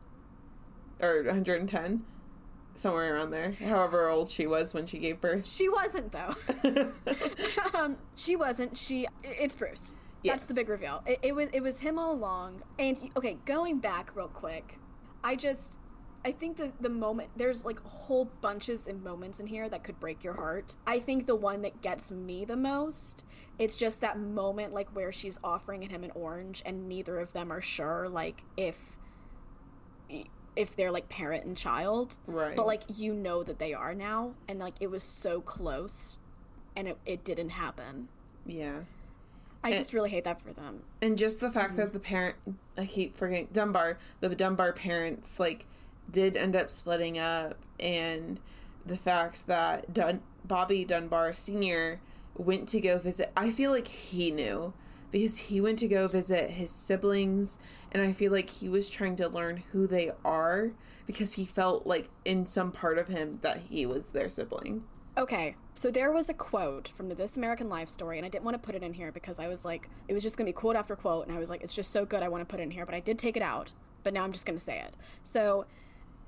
[1.00, 2.04] Or 110.
[2.74, 3.52] Somewhere around there.
[3.52, 5.46] However old she was when she gave birth.
[5.48, 6.34] She wasn't though.
[7.74, 8.78] um, she wasn't.
[8.78, 9.06] She.
[9.24, 9.94] It's Bruce.
[10.24, 11.02] That's the big reveal.
[11.06, 11.48] It, it was.
[11.52, 12.62] It was him all along.
[12.78, 14.78] And okay, going back real quick,
[15.24, 15.76] I just.
[16.24, 19.98] I think the the moment there's like whole bunches of moments in here that could
[20.00, 20.76] break your heart.
[20.86, 23.24] I think the one that gets me the most,
[23.58, 27.52] it's just that moment like where she's offering him an orange and neither of them
[27.52, 28.76] are sure like if
[30.56, 32.18] if they're like parent and child.
[32.26, 32.56] Right.
[32.56, 36.16] But like you know that they are now and like it was so close
[36.76, 38.08] and it, it didn't happen.
[38.46, 38.80] yeah.
[39.64, 40.82] I And- just really hate that for them.
[41.02, 41.78] And just the fact Mm-hmm.
[41.80, 42.36] that the parent,
[42.76, 45.66] I keep forgetting Dunbar, the Dunbar parents, like,
[46.10, 48.40] did end up splitting up, and
[48.86, 52.00] the fact that Dun- Bobby Dunbar Sr.
[52.36, 54.72] went to go visit, I feel like he knew
[55.10, 57.58] because he went to go visit his siblings,
[57.92, 60.70] and I feel like he was trying to learn who they are
[61.06, 64.84] because he felt like in some part of him that he was their sibling.
[65.16, 68.44] Okay, so there was a quote from the This American Life story, and I didn't
[68.44, 70.50] want to put it in here because I was like, it was just going to
[70.50, 72.44] be quote after quote, and I was like, it's just so good, I want to
[72.44, 73.72] put it in here, but I did take it out,
[74.04, 74.94] but now I'm just going to say it.
[75.24, 75.66] So,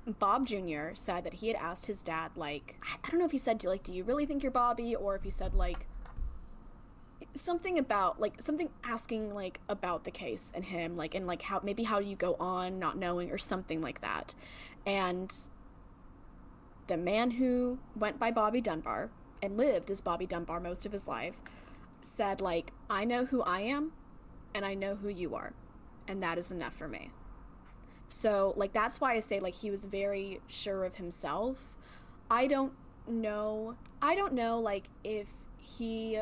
[0.07, 0.93] Bob Jr.
[0.95, 3.83] said that he had asked his dad, like, I- don't know if he said, like,
[3.83, 5.87] do you really think you're Bobby, or if he said, like,
[7.33, 11.61] something about like something asking like about the case and him like and like how
[11.63, 14.35] maybe how do you go on not knowing or something like that
[14.85, 15.33] and
[16.87, 19.09] the man who went by Bobby Dunbar
[19.41, 21.37] and lived as Bobby Dunbar most of his life
[22.01, 23.93] said like I know who I am
[24.53, 25.53] and I know who you are
[26.07, 27.11] and that is enough for me.
[28.11, 31.77] So like that's why I say like he was very sure of himself.
[32.29, 32.73] I don't
[33.07, 36.19] know I don't know like if he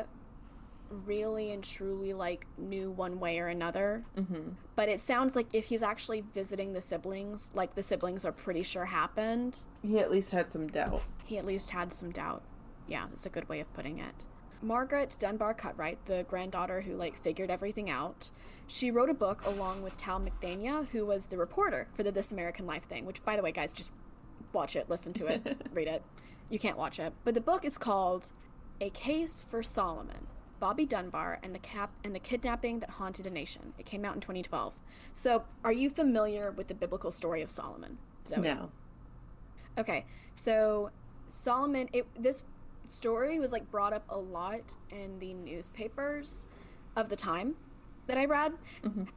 [0.88, 4.04] really and truly like knew one way or another.
[4.16, 4.50] Mm-hmm.
[4.76, 8.62] But it sounds like if he's actually visiting the siblings, like the siblings are pretty
[8.62, 11.02] sure happened, He at least had some doubt.
[11.24, 12.42] he at least had some doubt.
[12.88, 14.26] Yeah, that's a good way of putting it.
[14.62, 18.30] Margaret Dunbar Cutright, the granddaughter who like figured everything out,
[18.66, 22.30] she wrote a book along with Tal McThenia, who was the reporter for the This
[22.30, 23.06] American Life thing.
[23.06, 23.90] Which, by the way, guys, just
[24.52, 26.02] watch it, listen to it, read it.
[26.48, 28.32] You can't watch it, but the book is called
[28.80, 30.26] "A Case for Solomon:
[30.58, 34.14] Bobby Dunbar and the cap and the kidnapping that haunted a nation." It came out
[34.14, 34.74] in 2012.
[35.14, 37.98] So, are you familiar with the biblical story of Solomon?
[38.28, 38.42] Zoey?
[38.42, 38.70] No.
[39.78, 40.04] Okay,
[40.34, 40.90] so
[41.28, 42.44] Solomon, it, this
[42.90, 46.46] story was like brought up a lot in the newspapers
[46.96, 47.54] of the time
[48.06, 48.52] that I read.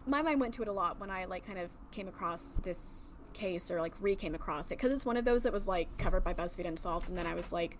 [0.06, 3.16] My mind went to it a lot when I like kind of came across this
[3.34, 5.98] case or like re came across it because it's one of those that was like
[5.98, 7.78] covered by BuzzFeed Unsolved, and then I was like,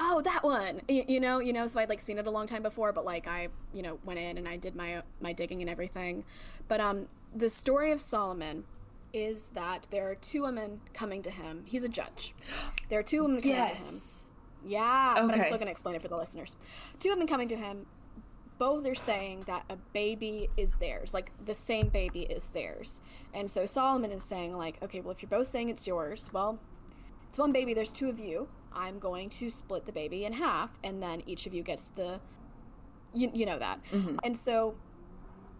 [0.00, 1.66] oh, that one, y- you know, you know.
[1.66, 4.18] So I'd like seen it a long time before, but like I, you know, went
[4.18, 6.24] in and I did my my digging and everything.
[6.68, 8.64] But um, the story of Solomon
[9.12, 11.64] is that there are two women coming to him.
[11.66, 12.34] He's a judge.
[12.88, 13.76] There are two women coming to him.
[13.84, 14.28] Yes.
[14.66, 16.56] Yeah, but I'm still going to explain it for the listeners.
[17.00, 17.86] Two women coming to him.
[18.58, 23.00] Both are saying that a baby is theirs, like the same baby is theirs.
[23.34, 26.60] And so Solomon is saying, like, okay, well, if you're both saying it's yours, well,
[27.28, 28.48] it's one baby, there's two of you.
[28.72, 32.20] I'm going to split the baby in half, and then each of you gets the.
[33.14, 33.80] You, you know that.
[33.90, 34.18] Mm-hmm.
[34.22, 34.74] And so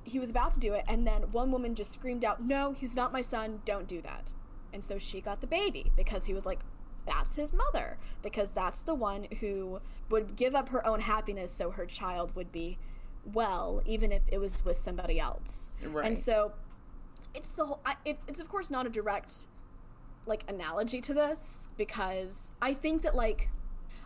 [0.04, 2.94] he was about to do it, and then one woman just screamed out, No, he's
[2.94, 4.30] not my son, don't do that.
[4.72, 6.60] And so she got the baby because he was like,
[7.06, 11.70] That's his mother, because that's the one who would give up her own happiness so
[11.70, 12.78] her child would be
[13.32, 15.70] well, even if it was with somebody else.
[15.84, 16.06] Right.
[16.06, 16.52] And so
[17.34, 19.46] it's the whole, I, it, it's of course not a direct
[20.26, 23.48] like analogy to this because I think that like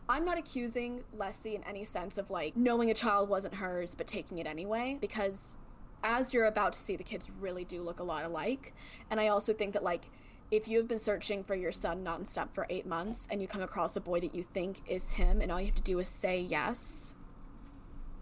[0.08, 4.06] I'm not accusing Lessie in any sense of like knowing a child wasn't hers but
[4.06, 5.58] taking it anyway because
[6.02, 8.72] as you're about to see the kids really do look a lot alike
[9.10, 10.08] and I also think that like
[10.50, 13.96] if you've been searching for your son nonstop for 8 months and you come across
[13.96, 16.40] a boy that you think is him and all you have to do is say
[16.40, 17.14] yes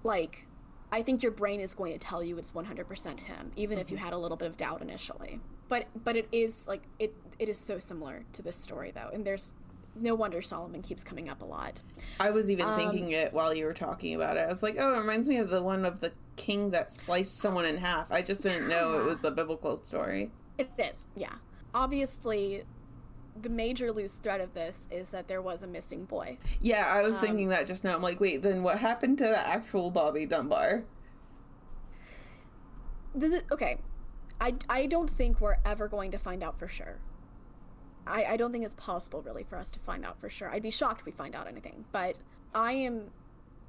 [0.03, 0.47] like
[0.93, 3.97] I think your brain is going to tell you it's 100% him even if you
[3.97, 7.59] had a little bit of doubt initially but but it is like it it is
[7.59, 9.53] so similar to this story though and there's
[9.97, 11.81] no wonder solomon keeps coming up a lot
[12.20, 14.41] I was even Um, thinking it while you were talking about it.
[14.41, 17.37] I was like, oh, it reminds me of the one of the king that sliced
[17.39, 18.11] someone in half.
[18.11, 20.33] I just didn't know it was a biblical story.
[20.59, 21.35] it is yeah
[21.75, 22.62] obviously
[23.41, 26.39] the major loose thread of this is that there was a missing boy.
[26.61, 27.95] Yeah, I was Um, thinking that just now.
[27.95, 30.85] I'm like, wait, then what happened to the actual Bobby Dunbar?
[33.14, 33.79] the, okay.
[34.41, 36.99] I, I don't think we're ever going to find out for sure.
[38.07, 40.51] I, I don't think it's possible really for us to find out for sure.
[40.51, 41.85] I'd be shocked if we find out anything.
[41.93, 42.16] But
[42.55, 43.11] i am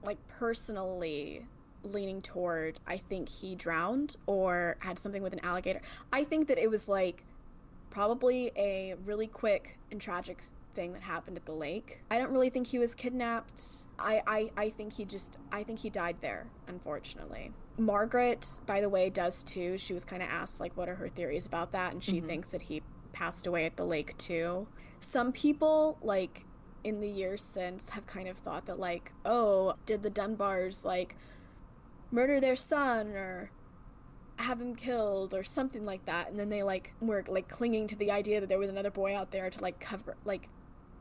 [0.03, 1.47] like personally
[1.81, 5.81] leaning toward i think he drowned or had something with an alligator.
[6.11, 7.23] I think that it was like
[7.89, 10.43] probably a really quick and tragic
[10.75, 12.01] thing that happened at the lake.
[12.11, 13.85] I don't really think he was kidnapped.
[13.97, 17.53] I i, I think he just i think he died there unfortunately.
[17.77, 19.77] Margaret by the way does too.
[19.77, 21.93] She was kind of asked like what are her theories about that?
[21.93, 22.27] And she mm-hmm.
[22.27, 22.83] thinks that he
[23.13, 24.67] passed away at the lake too.
[24.99, 26.45] Some people like
[26.83, 31.15] in the years since have kind of thought that like oh did the dunbars like
[32.11, 33.49] murder their son or
[34.37, 37.95] have him killed or something like that and then they like were like clinging to
[37.95, 40.49] the idea that there was another boy out there to like cover like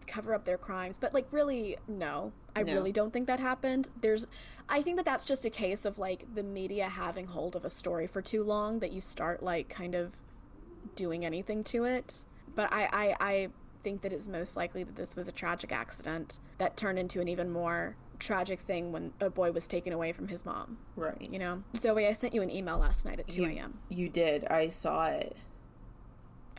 [0.07, 0.99] cover up their crimes.
[0.99, 2.33] But like really no.
[2.55, 2.75] I No.
[2.75, 3.89] really don't think that happened.
[4.01, 4.27] There's
[4.69, 7.71] i think that that's just a case of like the media having hold of a
[7.71, 10.15] story for too long that you start like kind of
[10.95, 12.25] doing anything to it.
[12.55, 13.49] But i i, I
[13.83, 17.29] think that it's most likely that this was a tragic accident that turned into an
[17.29, 21.29] even more tragic thing when a boy was taken away from his mom Right.
[21.31, 24.45] you know zoey i sent you an email last night at 2 a.m You did.
[24.47, 25.37] I saw it.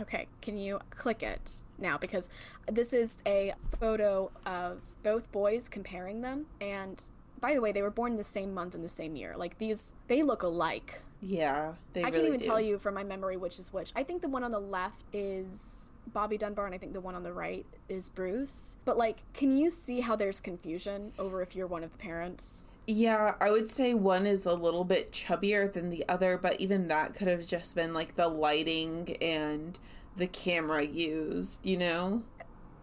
[0.02, 1.98] Okay, can you click it now?
[1.98, 2.28] Because
[2.70, 6.48] this is a photo of both boys comparing them.
[6.60, 7.02] And
[7.40, 9.36] by the way, they were born in the same month and the same year.
[9.38, 11.02] Like these, they look alike.
[11.22, 12.46] Yeah, they I really can't even do.
[12.46, 13.94] tell you from my memory which is which.
[13.96, 17.16] I think the one on the left is Bobby Dunbar, and I think the one
[17.16, 18.78] on the right is Bruce.
[18.86, 22.64] But like, can you see how there's confusion over if you're one of the parents?
[22.88, 26.88] Yeah, I would say one is a little bit chubbier than the other, but even
[26.88, 29.78] that could have just been like the lighting and
[30.16, 32.22] the camera used, you know?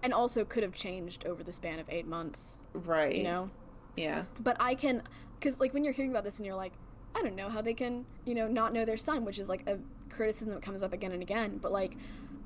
[0.02, 2.58] And also could have changed over the span of eight months.
[2.72, 3.14] Right.
[3.14, 3.50] You know.
[3.96, 4.24] Yeah.
[4.40, 5.02] but I can,
[5.38, 6.72] because like when you're hearing about this and you're like,
[7.14, 9.68] I don't know how they can, you know, not know their son, which is like
[9.68, 11.58] a criticism that comes up again and again.
[11.58, 11.96] But like,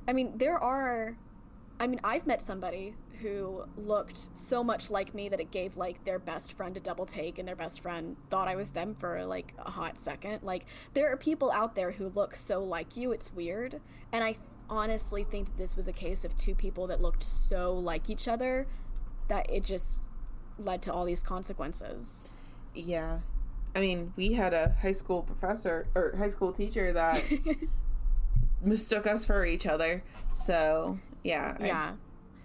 [0.08, 1.16] I mean, there are,
[1.80, 6.04] I mean, I've met somebody who looked so much like me that it gave like
[6.04, 9.24] their best friend a double take, and their best friend thought I was them for
[9.24, 10.42] like a hot second.
[10.42, 13.80] Like, there are people out there who look so like you, it's weird.
[14.12, 14.36] And I
[14.68, 18.28] honestly think that this was a case of two people that looked so like each
[18.28, 18.66] other
[19.28, 19.98] that it just
[20.58, 22.28] led to all these consequences.
[22.74, 23.20] Yeah.
[23.74, 27.22] I mean, we had a high school professor or high school teacher that
[28.62, 30.02] mistook us for each other.
[30.32, 31.56] So, yeah.
[31.60, 31.92] I- yeah.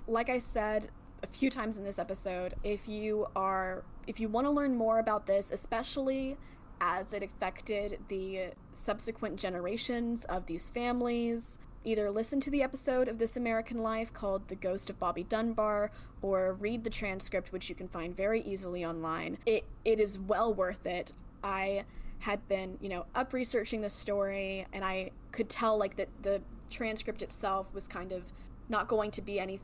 [0.07, 0.90] Like I said
[1.23, 4.99] a few times in this episode, if you are if you want to learn more
[4.99, 6.35] about this, especially
[6.81, 13.19] as it affected the subsequent generations of these families, either listen to the episode of
[13.19, 15.91] This American Life called The Ghost of Bobby Dunbar
[16.23, 19.38] or read the transcript which you can find very easily online.
[19.45, 21.14] It it is well worth it.
[21.44, 21.85] I
[22.22, 26.41] had been, you know, up researching the story and I could tell like that the
[26.69, 28.31] transcript itself was kind of
[28.69, 29.60] not going to be any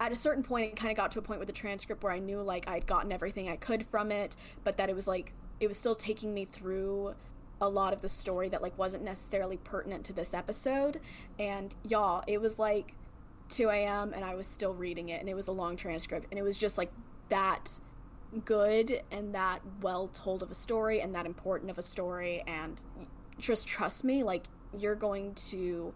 [0.00, 2.12] at a certain point it kind of got to a point with the transcript where
[2.12, 5.32] I knew like I'd gotten everything I could from it, but that it was like
[5.60, 7.14] it was still taking me through
[7.60, 11.00] a lot of the story that like wasn't necessarily pertinent to this episode.
[11.38, 12.94] And y'all, it was like
[13.50, 14.12] 2 a.m.
[14.14, 16.56] and I was still reading it, and it was a long transcript, and it was
[16.56, 16.92] just like
[17.28, 17.78] that
[18.44, 22.82] good and that well told of a story and that important of a story and
[23.38, 24.44] just trust me like
[24.78, 25.94] you're going to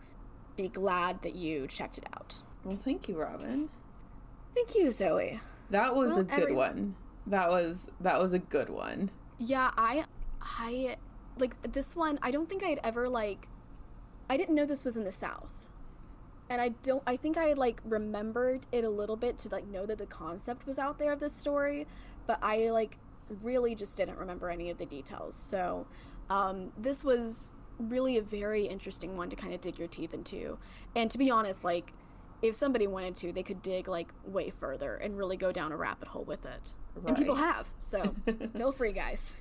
[0.56, 3.68] be glad that you checked it out Well, thank you, Robin.
[4.54, 5.40] thank you zoey
[5.70, 6.94] That was Well, a good one.
[7.26, 9.10] That was that was a good one.
[9.38, 10.04] yeah i
[10.40, 10.96] i
[11.38, 13.48] like this one, I don't think I had ever like,
[14.28, 15.66] I didn't know this was in the South,
[16.50, 17.02] and I don't.
[17.06, 20.04] I think I had like remembered it a little bit to like know that the
[20.04, 21.86] concept was out there of this story,
[22.26, 22.98] but I like
[23.42, 25.36] really just didn't remember any of the details.
[25.36, 25.86] So,
[26.30, 30.58] um, this was really a very interesting one to kind of dig your teeth into,
[30.94, 31.92] and to be honest, like
[32.42, 35.76] if somebody wanted to, they could dig like way further and really go down a
[35.76, 36.74] rabbit hole with it.
[36.96, 37.08] Right.
[37.08, 37.68] And people have.
[37.78, 38.14] So
[38.56, 39.36] feel free, guys.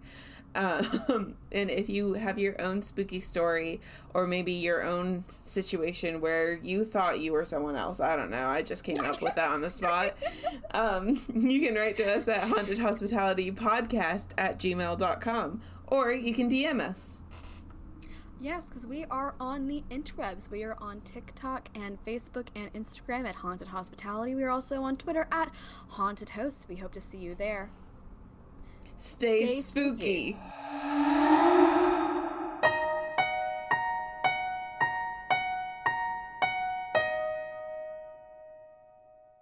[0.56, 3.82] Um, and if you have your own spooky story
[4.14, 8.48] or maybe your own situation where you thought you were someone else, I don't know.
[8.48, 10.16] I just came up with that on the spot.
[10.72, 16.50] Um, you can write to us at haunted hospitality podcast at gmail.com or you can
[16.50, 17.24] DM us.
[18.40, 20.50] Yes, because we are on the interwebs.
[20.50, 24.36] We are on TikTok and Facebook and Instagram at Haunted Hospitality.
[24.36, 25.52] We are also on Twitter at
[25.90, 26.68] Haunted Hosts.
[26.70, 27.70] We hope to see you there.
[29.00, 30.36] Stay, Stay spooky.
[30.36, 31.79] spooky.